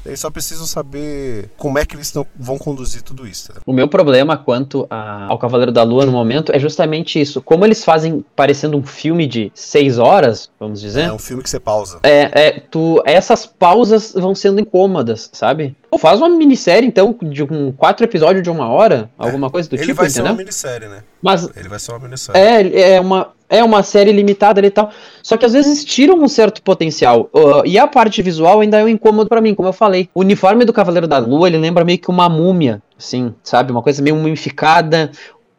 Eles 0.05 0.21
só 0.21 0.31
precisam 0.31 0.67
saber 0.67 1.51
como 1.57 1.79
é 1.79 1.85
que 1.85 1.97
eles 1.97 2.13
vão 2.39 2.57
conduzir 2.59 3.03
tudo 3.03 3.27
isso. 3.27 3.53
Tá? 3.53 3.61
O 3.67 3.73
meu 3.73 3.89
problema 3.89 4.37
quanto 4.37 4.87
a- 4.89 5.27
ao 5.29 5.39
Cavaleiro 5.39 5.73
da 5.73 5.83
Lua 5.83 6.07
no 6.07 6.13
momento 6.13 6.53
é 6.53 6.59
justamente 6.61 7.21
isso. 7.21 7.41
Como 7.43 7.65
eles 7.65 7.85
fazem 7.85 8.25
parecendo 8.37 8.77
um 8.77 8.85
filme 8.85 9.27
de 9.27 9.51
seis 9.55 9.99
horas, 9.99 10.49
vamos 10.61 10.81
dizer. 10.81 11.03
É 11.03 11.13
um 11.13 11.19
filme 11.19 11.43
que 11.43 11.51
você 11.51 11.59
pausa. 11.59 11.99
É, 12.05 12.31
é, 12.47 12.61
tu, 12.71 13.03
essas 13.05 13.47
pausas 13.47 14.13
vão 14.13 14.35
sendo 14.35 14.61
incômodas, 14.61 15.29
sabe? 15.33 15.77
Pô, 15.91 15.99
faz 15.99 16.19
uma 16.21 16.29
minissérie, 16.29 16.87
então, 16.87 17.17
de 17.23 17.43
um 17.43 17.73
quatro 17.73 18.05
episódios 18.05 18.43
de 18.45 18.51
uma 18.51 18.69
hora, 18.69 19.11
alguma 19.19 19.51
coisa 19.51 19.69
do 19.69 19.75
Ele 19.77 19.83
tipo, 19.87 19.97
vai 19.97 20.09
ser 20.11 20.23
uma 20.23 20.33
minissérie, 20.35 20.89
né? 20.89 21.03
Mas 21.21 21.49
Ele 21.57 21.69
vai 21.69 21.79
ser 21.81 21.93
uma 21.93 22.01
minissérie. 22.01 22.41
é, 22.77 22.93
é, 22.95 23.01
uma, 23.01 23.33
é 23.49 23.63
uma 23.63 23.83
série 23.83 24.13
limitada 24.13 24.65
e 24.65 24.71
tal. 24.71 24.91
Só 25.23 25.37
que 25.37 25.45
às 25.45 25.53
vezes 25.53 25.85
tiram 25.85 26.17
um 26.17 26.29
certo 26.29 26.63
potencial. 26.63 27.29
Uh, 27.33 27.63
e 27.65 27.79
a 27.79 27.87
parte 27.87 28.23
visual 28.23 28.61
ainda 28.61 28.79
é 28.79 28.85
um 28.85 28.89
incômodo 28.89 29.29
pra 29.29 29.41
mim, 29.41 29.55
como 29.55 29.69
eu 29.69 29.73
falei. 29.73 30.09
O 30.15 30.21
uniforme 30.21 30.65
do 30.65 30.73
Cavaleiro 30.73 31.07
da 31.07 31.19
Lua, 31.19 31.49
ele 31.49 31.59
lembra 31.59 31.85
meio 31.85 31.99
que 31.99 32.11
uma 32.11 32.29
múmia, 32.29 32.83
assim, 32.99 33.35
sabe? 33.43 33.73
Uma 33.73 33.83
coisa 33.83 34.03
meio 34.03 34.17
mumificada, 34.17 35.11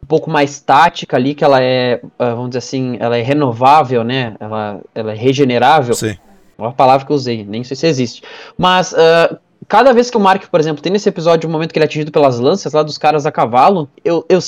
um 0.03 0.07
pouco 0.07 0.29
mais 0.29 0.59
tática 0.59 1.17
ali, 1.17 1.33
que 1.33 1.43
ela 1.43 1.61
é, 1.61 1.99
uh, 2.03 2.35
vamos 2.35 2.49
dizer 2.49 2.59
assim, 2.59 2.97
ela 2.99 3.17
é 3.17 3.21
renovável, 3.21 4.03
né? 4.03 4.35
Ela, 4.39 4.79
ela 4.93 5.11
é 5.13 5.15
regenerável. 5.15 5.93
Sim. 5.93 6.17
É 6.57 6.61
uma 6.61 6.73
palavra 6.73 7.05
que 7.05 7.11
eu 7.11 7.15
usei, 7.15 7.45
nem 7.45 7.63
sei 7.63 7.77
se 7.77 7.85
existe. 7.85 8.23
Mas 8.57 8.93
ah, 8.93 9.37
cada 9.67 9.93
vez 9.93 10.09
que 10.09 10.17
o 10.17 10.19
Mark, 10.19 10.45
por 10.49 10.59
exemplo, 10.59 10.81
tem 10.81 10.91
nesse 10.91 11.09
episódio 11.09 11.47
o 11.49 11.51
momento 11.51 11.71
que 11.73 11.77
ele 11.79 11.83
é 11.83 11.87
atingido 11.87 12.11
pelas 12.11 12.39
lanças 12.39 12.73
lá 12.73 12.83
dos 12.83 12.97
caras 12.97 13.25
a 13.25 13.31
cavalo, 13.31 13.89
eu, 14.03 14.25
eu, 14.29 14.39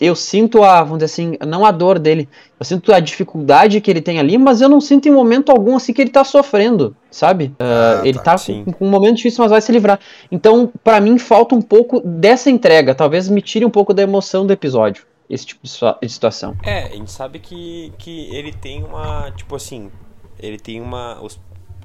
eu 0.00 0.14
sinto 0.14 0.62
a, 0.62 0.82
vamos 0.82 0.98
dizer 0.98 1.06
assim, 1.06 1.36
não 1.46 1.64
a 1.66 1.70
dor 1.70 1.98
dele, 1.98 2.28
eu 2.60 2.64
sinto 2.64 2.92
a 2.92 3.00
dificuldade 3.00 3.80
que 3.80 3.90
ele 3.90 4.00
tem 4.00 4.18
ali, 4.18 4.38
mas 4.38 4.60
eu 4.60 4.68
não 4.68 4.80
sinto 4.80 5.08
em 5.08 5.12
momento 5.12 5.50
algum 5.50 5.76
assim 5.76 5.92
que 5.92 6.00
ele 6.00 6.10
tá 6.10 6.22
sofrendo, 6.24 6.96
sabe? 7.10 7.52
Ah, 7.58 8.00
Ah, 8.02 8.06
ele 8.06 8.18
tá, 8.18 8.24
tá 8.32 8.38
sim. 8.38 8.64
com, 8.64 8.72
com 8.72 8.86
um 8.86 8.90
momento 8.90 9.16
difícil, 9.16 9.42
mas 9.42 9.50
vai 9.50 9.60
se 9.60 9.72
livrar. 9.72 9.98
Então, 10.30 10.72
pra 10.84 11.00
mim, 11.00 11.18
falta 11.18 11.54
um 11.54 11.62
pouco 11.62 12.00
dessa 12.00 12.50
entrega, 12.50 12.94
talvez 12.94 13.28
me 13.28 13.42
tire 13.42 13.64
um 13.64 13.70
pouco 13.70 13.92
da 13.92 14.02
emoção 14.02 14.46
do 14.46 14.52
episódio. 14.52 15.04
esse 15.28 15.46
tipo 15.46 15.62
de 15.64 16.08
situação. 16.08 16.54
É, 16.62 16.84
a 16.84 16.88
gente 16.90 17.10
sabe 17.10 17.38
que, 17.38 17.92
que 17.98 18.28
ele 18.34 18.52
tem 18.52 18.84
uma. 18.84 19.30
Tipo 19.36 19.56
assim, 19.56 19.90
ele 20.38 20.58
tem 20.58 20.80
uma. 20.80 21.20
Os, 21.22 21.38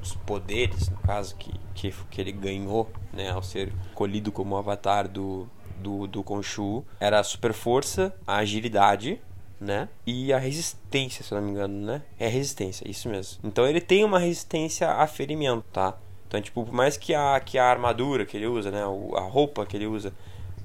os 0.08 0.16
poderes, 0.16 0.90
no 0.90 0.98
caso, 0.98 1.36
que, 1.36 1.52
que, 1.74 1.94
que 2.10 2.22
ele 2.22 2.32
ganhou, 2.32 2.90
né, 3.14 3.30
ao 3.32 3.44
ser 3.44 3.72
colhido 3.94 4.32
como 4.32 4.56
avatar 4.58 5.08
do, 5.08 5.48
do, 5.80 6.08
do 6.08 6.22
Khonshu, 6.22 6.84
era 7.00 7.20
a 7.20 7.24
super 7.24 7.54
força, 7.54 8.14
a 8.26 8.38
agilidade, 8.38 9.20
né? 9.60 9.90
E 10.06 10.32
a 10.32 10.38
resistência, 10.38 11.24
se 11.24 11.32
eu 11.34 11.40
não 11.40 11.46
me 11.46 11.52
engano, 11.52 11.86
né? 11.86 12.02
É 12.20 12.28
resistência, 12.28 12.90
isso 12.90 13.10
mesmo. 13.10 13.40
Então 13.44 13.66
ele 13.68 13.82
tem 13.82 14.04
uma 14.04 14.20
resistência 14.20 14.90
a 14.92 15.08
ferimento, 15.08 15.66
tá? 15.74 15.98
Então, 16.28 16.42
tipo, 16.42 16.64
por 16.64 16.74
mais 16.74 16.96
que 16.98 17.14
a, 17.16 17.40
que 17.40 17.58
a 17.58 17.66
armadura 17.66 18.26
que 18.26 18.38
ele 18.38 18.46
usa, 18.48 18.70
né? 18.70 18.84
A 18.84 19.22
roupa 19.22 19.66
que 19.66 19.76
ele 19.76 19.88
usa, 19.88 20.14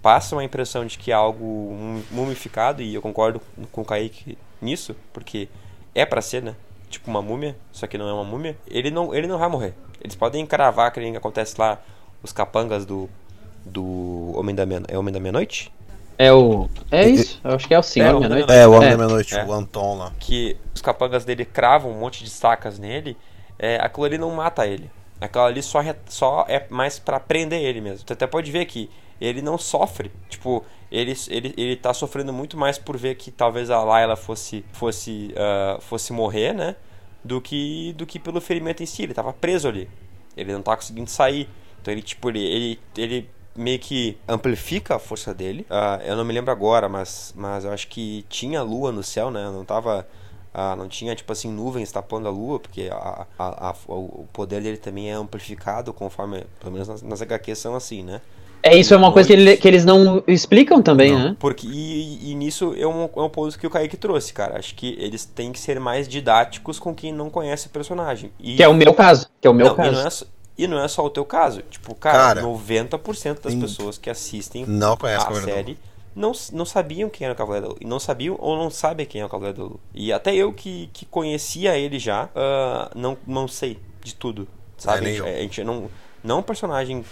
passa 0.03 0.35
uma 0.35 0.45
impressão 0.45 0.85
de 0.85 0.99
que 0.99 1.11
é 1.11 1.15
algo 1.15 1.45
mum- 1.45 2.03
mumificado, 2.11 2.83
e 2.83 2.93
eu 2.95 3.01
concordo 3.01 3.41
com- 3.71 3.81
o 3.83 3.85
Kaique 3.85 4.37
nisso, 4.61 4.95
porque 5.13 5.49
é 5.95 6.05
pra 6.05 6.21
ser, 6.21 6.43
né? 6.43 6.55
Tipo 6.93 7.11
uma 7.11 7.23
múmia, 7.23 7.57
só 7.73 7.87
que 7.87 7.97
não 7.99 8.07
é 8.09 8.13
uma 8.13 8.23
múmia. 8.25 8.57
Ele 8.69 8.91
não, 8.91 9.15
ele 9.15 9.27
não 9.27 9.39
vai 9.39 9.49
morrer. 9.49 9.75
Eles 10.01 10.15
podem 10.15 10.45
cravar 10.47 10.93
que 10.93 11.01
nem 11.01 11.17
acontece 11.17 11.55
lá, 11.59 11.81
os 12.23 12.33
capangas 12.33 12.85
do. 12.87 13.09
Do 13.65 14.33
Homem 14.37 14.55
da 14.55 14.67
Meia- 14.67 14.83
é 14.89 14.99
Homem 14.99 15.15
da 15.15 15.21
Meia-Noite? 15.21 15.73
É 16.19 16.33
o. 16.33 16.69
É 16.91 17.09
isso, 17.09 17.41
eu 17.45 17.53
acho 17.55 17.67
que 17.69 17.73
é 17.75 17.79
o 17.79 17.83
Senhor 17.83 18.09
É, 18.09 18.15
o 18.15 18.19
Meia-Noite. 18.21 18.53
É, 18.53 18.67
o 18.67 18.73
Homem 18.73 18.89
É. 18.89 18.91
da 18.91 18.97
Meia-Noite, 18.99 19.35
É. 19.37 19.45
o 19.45 19.53
Anton 19.53 19.97
lá. 19.99 20.13
que 20.19 20.57
os 20.75 20.83
capangas 20.83 21.25
dele 21.25 21.45
cravam 21.45 21.91
um 21.93 21.99
monte 21.99 22.23
de 22.25 22.29
estacas 22.29 22.79
nele, 22.79 23.17
é, 23.59 23.77
aquilo 23.81 24.05
ali 24.05 24.19
não 24.19 24.31
mata 24.33 24.67
ele. 24.67 24.91
Aquilo 25.21 25.45
ali 25.45 25.63
só, 25.63 25.79
re- 25.81 25.95
só 26.09 26.45
é 26.49 26.67
mais 26.69 26.99
pra 26.99 27.21
prender 27.21 27.63
ele 27.63 27.81
mesmo. 27.81 28.05
Você 28.07 28.13
até 28.13 28.27
pode 28.27 28.51
ver 28.51 28.65
que 28.67 28.91
ele 29.27 29.43
não 29.43 29.57
sofre. 29.59 30.11
Tipo, 30.29 30.65
ele, 30.91 31.15
ele, 31.29 31.55
ele 31.57 31.77
tá 31.77 31.93
sofrendo 31.95 32.33
muito 32.33 32.57
mais 32.57 32.79
por 32.79 32.97
ver 32.97 33.15
que 33.17 33.31
talvez 33.31 33.71
a 33.71 33.83
Layla 33.83 34.17
fosse, 34.17 34.65
fosse, 34.73 35.33
ah, 35.37 35.79
fosse 35.81 36.13
morrer, 36.13 36.53
né? 36.55 36.77
Do 37.25 37.41
que, 37.41 37.93
do 37.95 38.05
que 38.07 38.19
pelo 38.19 38.41
ferimento 38.41 38.83
em 38.83 38.87
si. 38.87 39.03
Ele 39.03 39.15
tava 39.15 39.33
preso 39.33 39.69
ali. 39.69 39.89
Ele 40.37 40.53
não 40.53 40.63
tá 40.63 40.77
conseguindo 40.77 41.11
sair. 41.11 41.49
Então 41.81 41.93
ele, 41.93 42.03
tipo, 42.03 42.29
ele, 42.31 42.41
ele, 42.45 42.81
ele 42.97 43.31
meio 43.55 43.79
que 43.79 44.17
amplifica 44.27 44.97
a 44.97 44.99
força 44.99 45.33
dele. 45.35 45.67
Ah, 45.71 46.01
eu 46.05 46.17
não 46.17 46.25
me 46.25 46.33
lembro 46.33 46.51
agora, 46.51 46.89
mas, 46.89 47.33
mas 47.37 47.65
eu 47.65 47.73
acho 47.73 47.89
que 47.89 48.25
tinha 48.29 48.63
lua 48.63 48.91
no 48.93 49.03
céu, 49.03 49.31
né? 49.31 49.45
Não 49.51 49.65
tava. 49.65 50.07
ah, 50.55 50.75
não 50.77 50.89
tinha, 50.89 51.15
tipo 51.15 51.33
assim, 51.33 51.51
nuvens 51.53 51.93
tapando 51.93 52.29
a 52.29 52.31
lua, 52.31 52.59
porque 52.61 52.89
a, 52.93 53.27
a, 53.39 53.69
a- 53.71 53.75
o 53.89 54.27
poder 54.33 54.63
dele 54.63 54.77
também 54.79 55.11
é 55.11 55.15
amplificado 55.15 55.93
conforme. 55.93 56.45
Pelo 56.61 56.73
menos 56.73 56.89
nas, 56.89 57.03
nas 57.03 57.23
HQs 57.23 57.59
são 57.59 57.75
assim, 57.77 58.03
né? 58.03 58.21
É, 58.63 58.77
isso 58.77 58.95
é 58.95 58.97
uma 58.97 59.13
coisa 59.13 59.27
que, 59.27 59.33
ele- 59.33 59.57
que 59.57 59.67
eles 59.67 59.85
não 59.85 60.23
explicam 60.27 60.81
também, 60.81 61.15
né? 61.15 61.37
Porque, 61.39 61.67
e, 61.67 62.31
e 62.31 62.35
nisso 62.35 62.75
é 62.79 62.87
um, 62.87 63.03
é 63.05 63.21
um 63.23 63.29
ponto 63.29 63.59
que 63.59 63.67
o 63.67 63.71
Kaique 63.71 63.97
trouxe, 63.97 64.33
cara. 64.33 64.59
Acho 64.59 64.75
que 64.75 64.97
eles 64.99 65.25
têm 65.25 65.53
que 65.53 65.59
ser 65.59 65.81
mais 65.81 66.07
didáticos 66.07 66.79
com 66.79 66.95
quem 66.95 67.13
não 67.13 67.29
conhece 67.29 67.67
o 67.67 67.71
personagem. 67.71 68.31
E, 68.39 68.57
Que 68.57 68.63
é 68.63 68.69
o 68.69 68.75
meu 68.75 68.95
caso. 68.95 69.29
Que 69.41 69.47
é 69.47 69.51
o 69.51 69.55
meu 69.55 69.67
não, 69.67 69.75
caso. 69.75 69.91
E 69.91 69.95
não, 69.95 70.07
é 70.07 70.11
só, 70.11 70.25
e 70.59 70.67
não 70.69 70.85
é 70.85 70.89
só 70.89 71.05
o 71.05 71.11
teu 71.11 71.25
caso. 71.25 71.63
Tipo, 71.71 71.95
cara, 71.95 72.41
Cara, 72.41 72.43
90% 72.43 73.41
das 73.43 73.55
pessoas 73.55 73.99
que 73.99 74.09
assistem 74.09 74.65
Não 74.67 74.97
conhece 74.97 75.27
a 75.27 75.35
série 75.43 75.77
não, 76.15 76.33
não 76.53 76.65
sabiam 76.65 77.09
quem 77.09 77.25
era 77.25 77.35
o 77.35 77.37
Cavaleiro 77.37 77.69
da 77.69 77.73
Lua. 77.73 77.79
E 77.81 77.87
não 77.87 77.99
sabiam 77.99 78.37
ou 78.39 78.57
não 78.57 78.71
sabem 78.71 79.07
quem 79.07 79.21
é 79.21 79.25
o 79.25 79.29
Cavaleiro 79.29 79.59
da 79.59 79.65
Lua. 79.65 79.81
E 79.95 80.13
até 80.13 80.35
eu 80.35 80.53
que, 80.53 80.91
que 80.93 81.07
conhecia 81.07 81.77
ele 81.77 81.99
já, 81.99 82.29
ah, 82.35 82.91
não, 82.95 83.17
não 83.27 83.49
sei 83.49 83.79
de 84.03 84.15
tudo. 84.15 84.47
Sabe? 84.77 85.07
É, 85.07 85.09
a, 85.09 85.13
gente, 85.13 85.23
a 85.29 85.41
gente 85.41 85.65
não. 85.65 85.89
Não 86.23 86.37
é 86.37 86.39
um 86.41 86.43
personagem. 86.43 87.05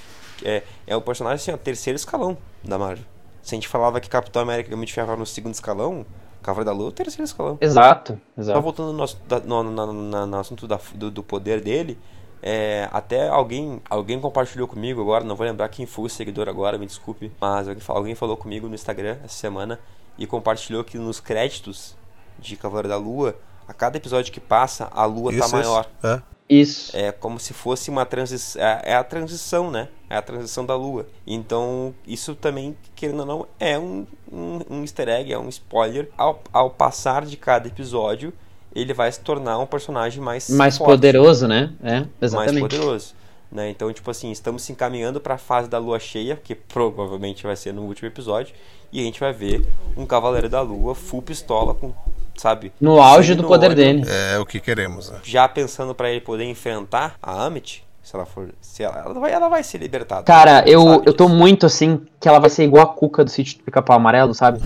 É, 0.44 0.62
é 0.87 0.96
um 0.96 1.00
personagem 1.00 1.37
assim, 1.37 1.53
ó, 1.53 1.57
terceiro 1.57 1.96
escalão 1.96 2.37
da 2.64 2.79
Marvel. 2.79 3.05
Se 3.42 3.55
a 3.55 3.57
gente 3.57 3.68
falava 3.68 4.00
que 4.00 4.09
Capitão 4.09 4.42
América 4.42 4.70
e 4.70 4.74
Homem 4.74 4.87
de 4.87 4.92
Ferro 4.92 5.09
era 5.09 5.16
no 5.18 5.26
segundo 5.26 5.55
escalão, 5.55 6.05
Cavaleiro 6.42 6.66
da 6.70 6.76
Lua 6.76 6.88
é 6.88 6.90
o 6.90 6.92
terceiro 6.92 7.24
escalão. 7.24 7.59
Exato, 7.61 8.18
Só 8.35 8.40
exato. 8.40 8.61
voltando 8.62 8.92
no, 8.92 8.98
nosso, 8.98 9.18
no, 9.44 9.62
no- 9.62 9.92
na- 9.92 10.26
no 10.26 10.38
assunto 10.38 10.66
da- 10.66 10.81
do, 10.94 11.11
do 11.11 11.22
poder 11.22 11.61
dele, 11.61 11.98
é, 12.42 12.88
até 12.92 13.29
alguém 13.29 13.83
alguém 13.90 14.18
compartilhou 14.18 14.66
comigo 14.66 15.00
agora, 15.03 15.22
não 15.24 15.37
vou 15.37 15.46
lembrar 15.46 15.68
quem 15.68 15.85
foi 15.85 16.07
o 16.07 16.09
seguidor 16.09 16.48
agora, 16.48 16.79
me 16.79 16.87
desculpe, 16.87 17.31
mas 17.40 17.68
alguém, 17.68 17.83
alguém 17.88 18.14
falou 18.14 18.37
comigo 18.37 18.66
no 18.68 18.74
Instagram 18.74 19.18
essa 19.24 19.35
semana 19.37 19.79
e 20.16 20.26
compartilhou 20.26 20.83
que 20.83 20.96
nos 20.98 21.20
créditos 21.20 21.94
de 22.38 22.57
Cavaleiro 22.57 22.88
da 22.88 22.96
Lua, 22.96 23.37
a 23.68 23.74
cada 23.74 23.96
episódio 23.98 24.33
que 24.33 24.40
passa, 24.40 24.88
a 24.92 25.05
lua 25.05 25.31
Isso, 25.33 25.40
tá 25.40 25.46
isso. 25.46 25.55
maior. 25.57 25.87
É. 26.03 26.22
Isso. 26.51 26.97
É 26.97 27.13
como 27.13 27.39
se 27.39 27.55
fosse 27.55 27.89
uma 27.91 28.05
transição. 28.05 28.61
É, 28.61 28.83
é 28.87 28.95
a 28.95 29.05
transição, 29.05 29.71
né? 29.71 29.87
É 30.11 30.17
a 30.17 30.23
transição 30.23 30.67
da 30.67 30.75
lua. 30.75 31.07
Então, 31.25 31.95
isso 32.05 32.35
também, 32.35 32.77
querendo 32.97 33.21
ou 33.21 33.27
não, 33.27 33.47
é 33.61 33.79
um, 33.79 34.05
um, 34.31 34.59
um 34.69 34.81
easter 34.83 35.09
egg, 35.09 35.33
é 35.33 35.39
um 35.39 35.49
spoiler. 35.49 36.11
Ao, 36.19 36.43
ao 36.53 36.69
passar 36.71 37.25
de 37.25 37.37
cada 37.37 37.69
episódio, 37.69 38.33
ele 38.75 38.93
vai 38.93 39.11
se 39.13 39.21
tornar 39.21 39.59
um 39.59 39.67
personagem 39.67 40.21
mais, 40.21 40.51
Mais 40.51 40.77
forte, 40.77 40.91
poderoso, 40.91 41.47
né? 41.47 41.73
É, 41.83 42.01
mais 42.01 42.09
exatamente. 42.21 42.61
poderoso. 42.63 43.15
Né? 43.51 43.71
Então, 43.71 43.93
tipo 43.93 44.11
assim, 44.11 44.33
estamos 44.33 44.63
se 44.63 44.73
encaminhando 44.73 45.21
para 45.21 45.35
a 45.35 45.39
fase 45.39 45.69
da 45.69 45.79
lua 45.79 46.01
cheia, 46.01 46.37
que 46.37 46.55
provavelmente 46.55 47.45
vai 47.45 47.57
ser 47.57 47.73
no 47.73 47.83
último 47.83 48.09
episódio, 48.09 48.55
e 48.93 49.01
a 49.01 49.05
gente 49.05 49.21
vai 49.21 49.33
ver 49.33 49.67
um 49.97 50.05
Cavaleiro 50.05 50.49
da 50.49 50.61
Lua 50.61 50.95
full 50.95 51.23
pistola 51.23 51.75
com, 51.75 51.93
sabe? 52.40 52.72
No 52.81 53.00
auge 53.03 53.35
do 53.35 53.42
no 53.42 53.48
poder 53.48 53.66
olho, 53.66 53.76
dele. 53.76 54.03
É 54.09 54.38
o 54.38 54.46
que 54.46 54.61
queremos, 54.61 55.11
né? 55.11 55.18
já 55.22 55.46
pensando 55.46 55.94
pra 55.94 56.11
ele 56.11 56.22
poder 56.22 56.44
enfrentar 56.44 57.16
a 57.22 57.44
Amit, 57.44 57.85
se 58.03 58.16
ela 58.16 58.24
for, 58.24 58.48
se 58.62 58.83
ela, 58.83 58.98
ela 58.98 59.20
vai, 59.20 59.31
ela 59.31 59.48
vai 59.50 59.62
ser 59.62 59.76
libertada. 59.76 60.22
Cara, 60.22 60.64
eu, 60.66 60.83
Sabe 60.83 61.09
eu 61.09 61.12
tô 61.12 61.29
muito 61.29 61.66
assim, 61.66 62.00
que 62.18 62.26
ela 62.26 62.38
vai 62.38 62.48
ser 62.48 62.64
igual 62.64 62.85
a 62.85 62.94
Cuca 62.94 63.22
do 63.22 63.31
sítio 63.31 63.59
do 63.59 63.64
Pica-Pau 63.64 63.94
Amarelo, 63.94 64.35
sabe? 64.35 64.59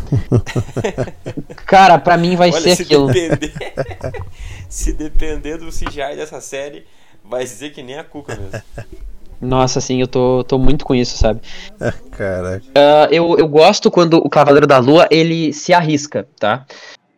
Cara, 1.66 1.98
pra 1.98 2.16
mim 2.16 2.37
vai 2.37 2.52
Olha, 2.52 2.60
ser 2.60 2.76
se 2.76 2.82
aquilo. 2.82 3.08
depender, 3.08 3.52
se 4.70 4.92
depender 4.92 5.58
do 5.58 5.66
CGI 5.70 6.14
dessa 6.14 6.40
série, 6.40 6.87
vai 7.24 7.44
ser 7.44 7.70
que 7.70 7.82
nem 7.82 7.98
a 7.98 8.04
Cuca 8.04 8.37
mesmo. 8.37 8.62
Nossa, 9.40 9.78
assim, 9.78 10.00
eu 10.00 10.06
tô, 10.06 10.44
tô 10.44 10.58
muito 10.58 10.84
com 10.84 10.94
isso, 10.94 11.18
sabe? 11.18 11.40
Caraca. 12.12 12.64
Ah, 12.74 13.08
eu, 13.10 13.37
eu 13.37 13.48
gosto 13.48 13.90
quando 13.90 14.18
o 14.18 14.30
Cavaleiro 14.30 14.66
da 14.66 14.78
Lua, 14.78 15.08
ele 15.10 15.52
se 15.52 15.74
arrisca, 15.74 16.26
tá? 16.38 16.64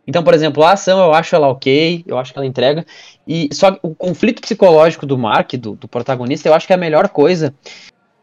Então, 0.07 0.23
por 0.23 0.35
exemplo, 0.35 0.63
a 0.63 0.73
ação 0.73 0.99
eu 1.01 1.13
acho 1.13 1.35
ela 1.35 1.49
ok, 1.49 2.05
eu 2.07 2.19
acho 2.19 2.33
que 2.33 2.39
ela 2.39 2.47
entrega. 2.47 2.87
E 3.27 3.49
só 3.53 3.73
que 3.73 3.81
o 3.83 3.95
conflito 3.95 4.41
psicológico 4.41 5.05
do 5.05 5.19
Mark, 5.19 5.53
do, 5.55 5.75
do 5.75 5.89
protagonista, 5.89 6.49
eu 6.49 6.55
acho 6.55 6.67
que 6.67 6.73
é 6.73 6.77
a 6.77 6.79
melhor 6.79 7.09
coisa. 7.09 7.53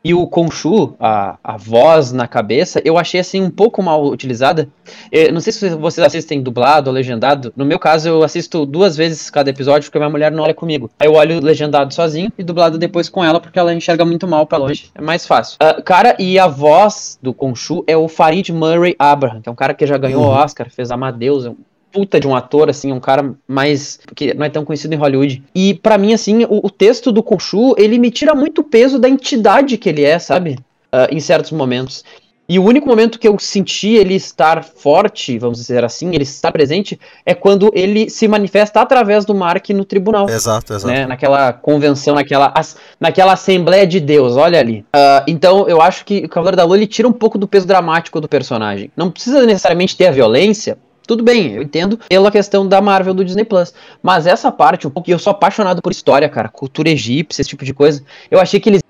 E 0.05 0.13
o 0.13 0.27
Khonshu, 0.27 0.95
a, 0.99 1.37
a 1.41 1.55
voz 1.55 2.11
na 2.11 2.27
cabeça, 2.27 2.81
eu 2.83 2.97
achei 2.97 3.21
assim 3.21 3.41
um 3.41 3.49
pouco 3.49 3.81
mal 3.81 4.05
utilizada. 4.05 4.67
Eu 5.09 5.31
não 5.31 5.39
sei 5.39 5.53
se 5.53 5.69
vocês 5.75 6.05
assistem 6.05 6.41
dublado 6.41 6.89
ou 6.89 6.93
legendado. 6.93 7.53
No 7.55 7.63
meu 7.63 7.79
caso, 7.79 8.09
eu 8.09 8.21
assisto 8.21 8.65
duas 8.65 8.97
vezes 8.97 9.29
cada 9.29 9.49
episódio 9.49 9.83
porque 9.89 9.97
minha 9.97 10.09
mulher 10.09 10.29
não 10.29 10.43
olha 10.43 10.53
comigo. 10.53 10.91
Aí 10.99 11.07
eu 11.07 11.13
olho 11.13 11.39
legendado 11.41 11.93
sozinho 11.93 12.29
e 12.37 12.43
dublado 12.43 12.77
depois 12.77 13.07
com 13.07 13.23
ela 13.23 13.39
porque 13.39 13.57
ela 13.57 13.73
enxerga 13.73 14.03
muito 14.03 14.27
mal 14.27 14.45
pra 14.45 14.57
longe. 14.57 14.91
É 14.93 15.01
mais 15.01 15.25
fácil. 15.25 15.55
Ah, 15.61 15.81
cara, 15.81 16.17
e 16.19 16.37
a 16.37 16.47
voz 16.47 17.17
do 17.21 17.33
Khonshu 17.33 17.85
é 17.87 17.95
o 17.95 18.09
Farid 18.09 18.49
Murray 18.51 18.97
Abraham, 18.99 19.41
que 19.41 19.47
é 19.47 19.51
um 19.51 19.55
cara 19.55 19.73
que 19.73 19.87
já 19.87 19.97
ganhou 19.97 20.23
o 20.23 20.27
Oscar, 20.27 20.69
fez 20.69 20.91
Amadeus, 20.91 21.45
é 21.45 21.49
um 21.49 21.55
puta 21.93 22.19
de 22.19 22.27
um 22.27 22.35
ator, 22.35 22.69
assim, 22.69 22.91
um 22.91 22.99
cara 22.99 23.33
mais. 23.47 23.99
que 24.15 24.33
não 24.33 24.45
é 24.45 24.49
tão 24.49 24.65
conhecido 24.65 24.93
em 24.93 24.97
Hollywood. 24.97 25.43
E 25.53 25.75
pra 25.75 25.97
mim, 25.97 26.13
assim, 26.13 26.43
o, 26.45 26.65
o 26.65 26.69
texto 26.69 27.11
do 27.11 27.21
Khonshu, 27.21 27.75
ele 27.77 27.99
me 27.99 28.09
tira 28.09 28.33
muito 28.33 28.63
peso 28.63 28.97
da 28.97 29.07
entidade 29.07 29.77
que 29.77 29.87
ele 29.87 30.03
é, 30.03 30.17
sabe? 30.17 30.57
Ah, 30.93 31.07
em 31.11 31.19
certos 31.19 31.51
momentos. 31.51 32.03
E 32.47 32.59
o 32.59 32.63
único 32.63 32.87
momento 32.87 33.17
que 33.17 33.27
eu 33.27 33.39
senti 33.39 33.95
ele 33.95 34.13
estar 34.13 34.63
forte, 34.63 35.39
vamos 35.39 35.57
dizer 35.57 35.83
assim, 35.83 36.13
ele 36.13 36.23
estar 36.23 36.51
presente, 36.51 36.99
é 37.25 37.33
quando 37.33 37.71
ele 37.73 38.11
se 38.11 38.27
manifesta 38.27 38.81
através 38.81 39.25
do 39.25 39.33
Mark 39.33 39.69
no 39.69 39.85
tribunal 39.85 40.29
Exato, 40.29 40.73
exato. 40.73 40.93
né, 40.93 41.07
naquela 41.07 41.53
convenção, 41.53 42.13
naquela, 42.13 42.53
naquela 42.99 43.33
Assembleia 43.33 43.87
de 43.87 43.99
Deus, 43.99 44.35
olha 44.35 44.59
ali. 44.59 44.85
Ah, 44.93 45.23
então, 45.27 45.67
eu 45.67 45.81
acho 45.81 46.05
que 46.05 46.25
o 46.25 46.29
Cavaleiro 46.29 46.57
da 46.57 46.63
Lua 46.63 46.77
ele 46.77 46.85
tira 46.85 47.07
um 47.07 47.13
pouco 47.13 47.39
do 47.39 47.47
peso 47.47 47.65
dramático 47.65 48.21
do 48.21 48.27
personagem. 48.27 48.91
Não 48.95 49.09
precisa 49.09 49.43
necessariamente 49.45 49.97
ter 49.97 50.07
a 50.07 50.11
violência. 50.11 50.77
Tudo 51.05 51.23
bem, 51.23 51.53
eu 51.53 51.61
entendo 51.61 51.99
pela 52.07 52.31
questão 52.31 52.67
da 52.67 52.81
Marvel 52.81 53.13
do 53.13 53.25
Disney 53.25 53.43
Plus. 53.43 53.73
Mas 54.01 54.25
essa 54.25 54.51
parte, 54.51 54.87
um 54.87 54.89
pouco, 54.89 55.09
e 55.09 55.13
eu 55.13 55.19
sou 55.19 55.31
apaixonado 55.31 55.81
por 55.81 55.91
história, 55.91 56.29
cara, 56.29 56.47
cultura 56.49 56.89
egípcia, 56.89 57.41
esse 57.41 57.49
tipo 57.49 57.65
de 57.65 57.73
coisa. 57.73 58.03
Eu 58.31 58.39
achei 58.39 58.59
que 58.59 58.69
eles 58.69 58.81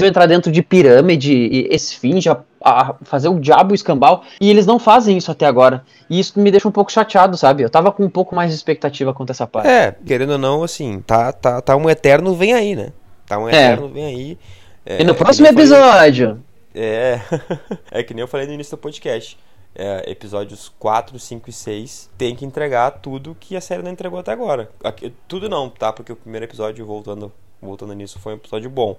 iam 0.00 0.08
entrar 0.08 0.26
dentro 0.26 0.52
de 0.52 0.62
pirâmide 0.62 1.32
e 1.32 1.68
esfinge, 1.74 2.28
a, 2.28 2.38
a 2.62 2.94
fazer 3.02 3.28
o 3.28 3.40
diabo 3.40 3.74
escambau, 3.74 4.22
e 4.40 4.50
eles 4.50 4.66
não 4.66 4.78
fazem 4.78 5.16
isso 5.16 5.30
até 5.30 5.46
agora. 5.46 5.82
E 6.10 6.20
isso 6.20 6.38
me 6.38 6.50
deixa 6.50 6.68
um 6.68 6.72
pouco 6.72 6.92
chateado, 6.92 7.36
sabe? 7.38 7.62
Eu 7.62 7.70
tava 7.70 7.90
com 7.90 8.04
um 8.04 8.10
pouco 8.10 8.34
mais 8.34 8.50
de 8.50 8.56
expectativa 8.56 9.14
quanto 9.14 9.30
a 9.30 9.32
essa 9.32 9.46
parte. 9.46 9.68
É, 9.68 9.94
querendo 10.04 10.32
ou 10.32 10.38
não, 10.38 10.62
assim, 10.62 11.00
tá, 11.00 11.32
tá, 11.32 11.60
tá 11.60 11.74
um 11.76 11.88
eterno 11.88 12.34
vem 12.34 12.52
aí, 12.52 12.76
né? 12.76 12.92
Tá 13.26 13.38
um 13.38 13.48
É. 13.48 13.52
eterno 13.52 13.88
vem 13.88 14.04
aí. 14.04 14.38
É, 14.84 15.00
e 15.00 15.04
no 15.04 15.12
é 15.12 15.14
próximo 15.14 15.46
eu 15.46 15.52
falei- 15.52 15.64
episódio. 15.64 16.42
É, 16.74 17.20
é 17.90 18.02
que 18.02 18.12
nem 18.12 18.22
eu 18.22 18.28
falei 18.28 18.46
no 18.46 18.52
início 18.52 18.76
do 18.76 18.80
podcast. 18.80 19.38
É, 19.74 20.10
episódios 20.10 20.70
4, 20.78 21.18
5 21.18 21.48
e 21.48 21.52
6 21.52 22.10
tem 22.18 22.36
que 22.36 22.44
entregar 22.44 22.90
tudo 22.90 23.34
que 23.40 23.56
a 23.56 23.60
série 23.60 23.82
não 23.82 23.90
entregou 23.90 24.18
até 24.18 24.30
agora. 24.30 24.70
Aqui- 24.84 25.14
tudo 25.26 25.48
não, 25.48 25.70
tá? 25.70 25.90
Porque 25.92 26.12
o 26.12 26.16
primeiro 26.16 26.44
episódio, 26.44 26.84
voltando, 26.84 27.32
voltando 27.60 27.94
nisso, 27.94 28.18
foi 28.18 28.34
um 28.34 28.36
episódio 28.36 28.68
bom. 28.68 28.98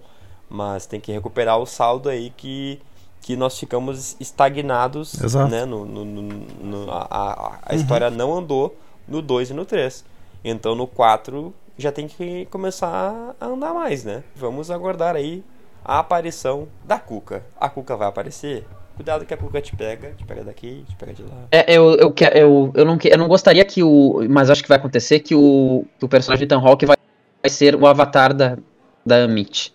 Mas 0.50 0.88
tem 0.88 1.00
que 1.00 1.12
recuperar 1.12 1.60
o 1.60 1.66
saldo 1.68 2.10
aí 2.10 2.32
que, 2.36 2.82
que 3.22 3.36
nós 3.36 3.58
ficamos 3.60 4.16
estagnados, 4.20 5.14
Exato. 5.22 5.50
né? 5.52 5.64
No, 5.64 5.86
no- 5.86 6.06
no- 6.06 6.24
no- 6.24 6.92
a 6.92 7.08
a, 7.10 7.60
a 7.68 7.76
história 7.76 8.10
não 8.10 8.34
andou 8.34 8.76
no 9.08 9.22
2 9.22 9.52
e 9.52 9.54
no 9.54 9.66
3. 9.66 10.04
Então 10.44 10.74
no 10.74 10.88
4 10.88 11.54
já 11.78 11.92
tem 11.92 12.08
que 12.08 12.46
começar 12.48 13.36
a 13.40 13.46
andar 13.46 13.74
mais, 13.76 14.04
né? 14.04 14.24
Vamos 14.36 14.72
aguardar 14.72 15.16
aí 15.16 15.44
a 15.86 16.00
aparição 16.00 16.68
da 16.84 16.98
Cuca. 17.00 17.44
A 17.60 17.70
Cuca 17.70 17.96
vai 17.96 18.08
aparecer? 18.08 18.66
Cuidado 18.96 19.26
que 19.26 19.34
a 19.34 19.38
Cuca 19.38 19.60
te 19.60 19.76
pega, 19.76 20.12
te 20.12 20.24
pega 20.24 20.44
daqui, 20.44 20.86
te 20.88 20.96
pega 20.96 21.14
de 21.14 21.24
lá. 21.24 21.48
É, 21.52 21.76
eu, 21.76 21.96
eu, 21.96 22.14
eu, 22.34 22.72
eu, 22.76 22.86
não, 22.86 22.98
eu 23.04 23.18
não 23.18 23.28
gostaria 23.28 23.66
que 23.66 23.82
o. 23.82 24.24
Mas 24.30 24.50
acho 24.50 24.62
que 24.62 24.70
vai 24.70 24.78
acontecer 24.78 25.20
que 25.20 25.34
o, 25.34 25.86
que 25.98 26.06
o 26.06 26.08
personagem 26.08 26.46
de 26.46 26.54
Ethan 26.54 26.62
Hawke 26.64 26.86
vai, 26.86 26.96
vai 27.42 27.50
ser 27.50 27.76
o 27.76 27.88
avatar 27.88 28.34
da, 28.34 28.58
da 29.04 29.24
Amit. 29.24 29.74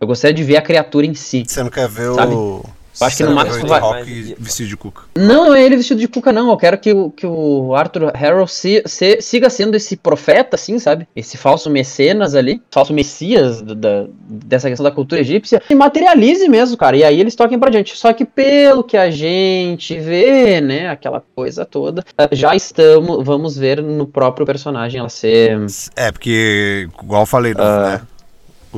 Eu 0.00 0.06
gostaria 0.06 0.34
de 0.34 0.42
ver 0.42 0.56
a 0.56 0.62
criatura 0.62 1.04
em 1.04 1.14
si. 1.14 1.44
Você 1.46 1.62
não 1.62 1.70
quer 1.70 1.88
ver 1.88 2.14
Sabe? 2.14 2.34
o. 2.34 2.64
Eu 3.00 3.06
acho 3.06 3.16
que 3.16 3.22
no 3.24 3.34
máximo 3.34 3.64
o 3.64 3.68
vai- 3.68 3.80
Rock 3.80 4.34
vestido 4.38 4.68
de 4.68 4.76
cuca. 4.76 5.02
Não, 5.16 5.46
não 5.46 5.54
é 5.54 5.62
ele 5.64 5.76
vestido 5.76 6.00
de 6.00 6.06
cuca, 6.08 6.32
não. 6.32 6.48
Eu 6.50 6.56
quero 6.56 6.78
que 6.78 6.92
o, 6.92 7.10
que 7.10 7.26
o 7.26 7.74
Arthur 7.74 8.12
Harrow 8.14 8.46
se, 8.46 8.82
se- 8.86 9.20
siga 9.20 9.50
sendo 9.50 9.74
esse 9.76 9.96
profeta, 9.96 10.54
assim, 10.56 10.78
sabe? 10.78 11.08
Esse 11.14 11.36
falso 11.36 11.68
mecenas 11.68 12.34
ali, 12.34 12.62
falso 12.70 12.92
messias 12.94 13.60
do- 13.60 13.74
da, 13.74 14.06
dessa 14.28 14.68
questão 14.68 14.84
da 14.84 14.90
cultura 14.90 15.20
egípcia, 15.20 15.60
e 15.68 15.74
materialize 15.74 16.48
mesmo, 16.48 16.76
cara. 16.76 16.96
E 16.96 17.02
aí 17.04 17.20
eles 17.20 17.34
toquem 17.34 17.58
pra 17.58 17.70
diante. 17.70 17.96
Só 17.96 18.12
que 18.12 18.24
pelo 18.24 18.84
que 18.84 18.96
a 18.96 19.10
gente 19.10 19.98
vê, 19.98 20.60
né, 20.60 20.88
aquela 20.88 21.22
coisa 21.34 21.64
toda, 21.64 22.04
já 22.32 22.54
estamos, 22.54 23.24
vamos 23.24 23.56
ver 23.56 23.82
no 23.82 24.06
próprio 24.06 24.46
personagem 24.46 25.00
ela 25.00 25.08
ser. 25.08 25.58
É, 25.96 26.12
porque, 26.12 26.88
igual 27.02 27.22
eu 27.22 27.26
falei, 27.26 27.54
né? 27.54 28.00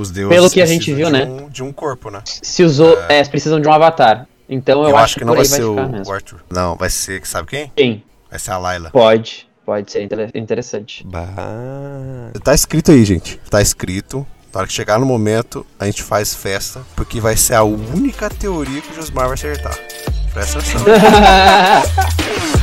Os 0.00 0.10
deuses. 0.10 0.34
Pelo 0.34 0.50
que 0.50 0.60
a 0.62 0.66
gente 0.66 0.92
viu, 0.92 1.06
de 1.06 1.12
né? 1.12 1.24
Um, 1.24 1.48
de 1.48 1.62
um 1.62 1.72
corpo, 1.72 2.10
né? 2.10 2.20
Se 2.24 2.62
usou. 2.62 2.98
É, 3.08 3.24
precisam 3.24 3.60
de 3.60 3.66
um 3.68 3.72
avatar. 3.72 4.26
Então 4.48 4.82
eu, 4.84 4.90
Eu, 4.90 4.96
acho 4.96 5.16
que 5.16 5.24
não 5.24 5.32
por 5.32 5.38
vai 5.38 5.44
ser 5.44 5.64
o, 5.64 5.70
ficar 5.74 5.86
o 5.86 5.92
mesmo. 5.92 6.12
Arthur. 6.12 6.40
Não, 6.50 6.76
vai 6.76 6.88
ser, 6.90 7.26
sabe 7.26 7.48
quem? 7.48 7.72
Quem? 7.74 8.04
Vai 8.30 8.38
ser 8.38 8.50
a 8.52 8.58
Layla. 8.58 8.90
Pode. 8.90 9.46
Pode 9.64 9.90
ser 9.90 10.02
inter- 10.02 10.30
interessante. 10.34 11.04
Bah. 11.04 12.30
Tá 12.44 12.54
escrito 12.54 12.92
aí, 12.92 13.04
gente. 13.04 13.40
Tá 13.50 13.60
escrito. 13.60 14.24
Na 14.54 14.60
hora 14.60 14.66
que 14.68 14.72
chegar 14.72 14.98
no 14.98 15.04
momento, 15.04 15.66
a 15.78 15.84
gente 15.86 16.02
faz 16.02 16.32
festa, 16.34 16.80
porque 16.94 17.20
vai 17.20 17.36
ser 17.36 17.54
a 17.54 17.62
única 17.64 18.30
teoria 18.30 18.80
que 18.80 18.92
o 18.92 18.94
Josmar 18.94 19.26
vai 19.26 19.34
acertar. 19.34 19.76
Presta 20.32 20.58
atenção. 20.60 20.84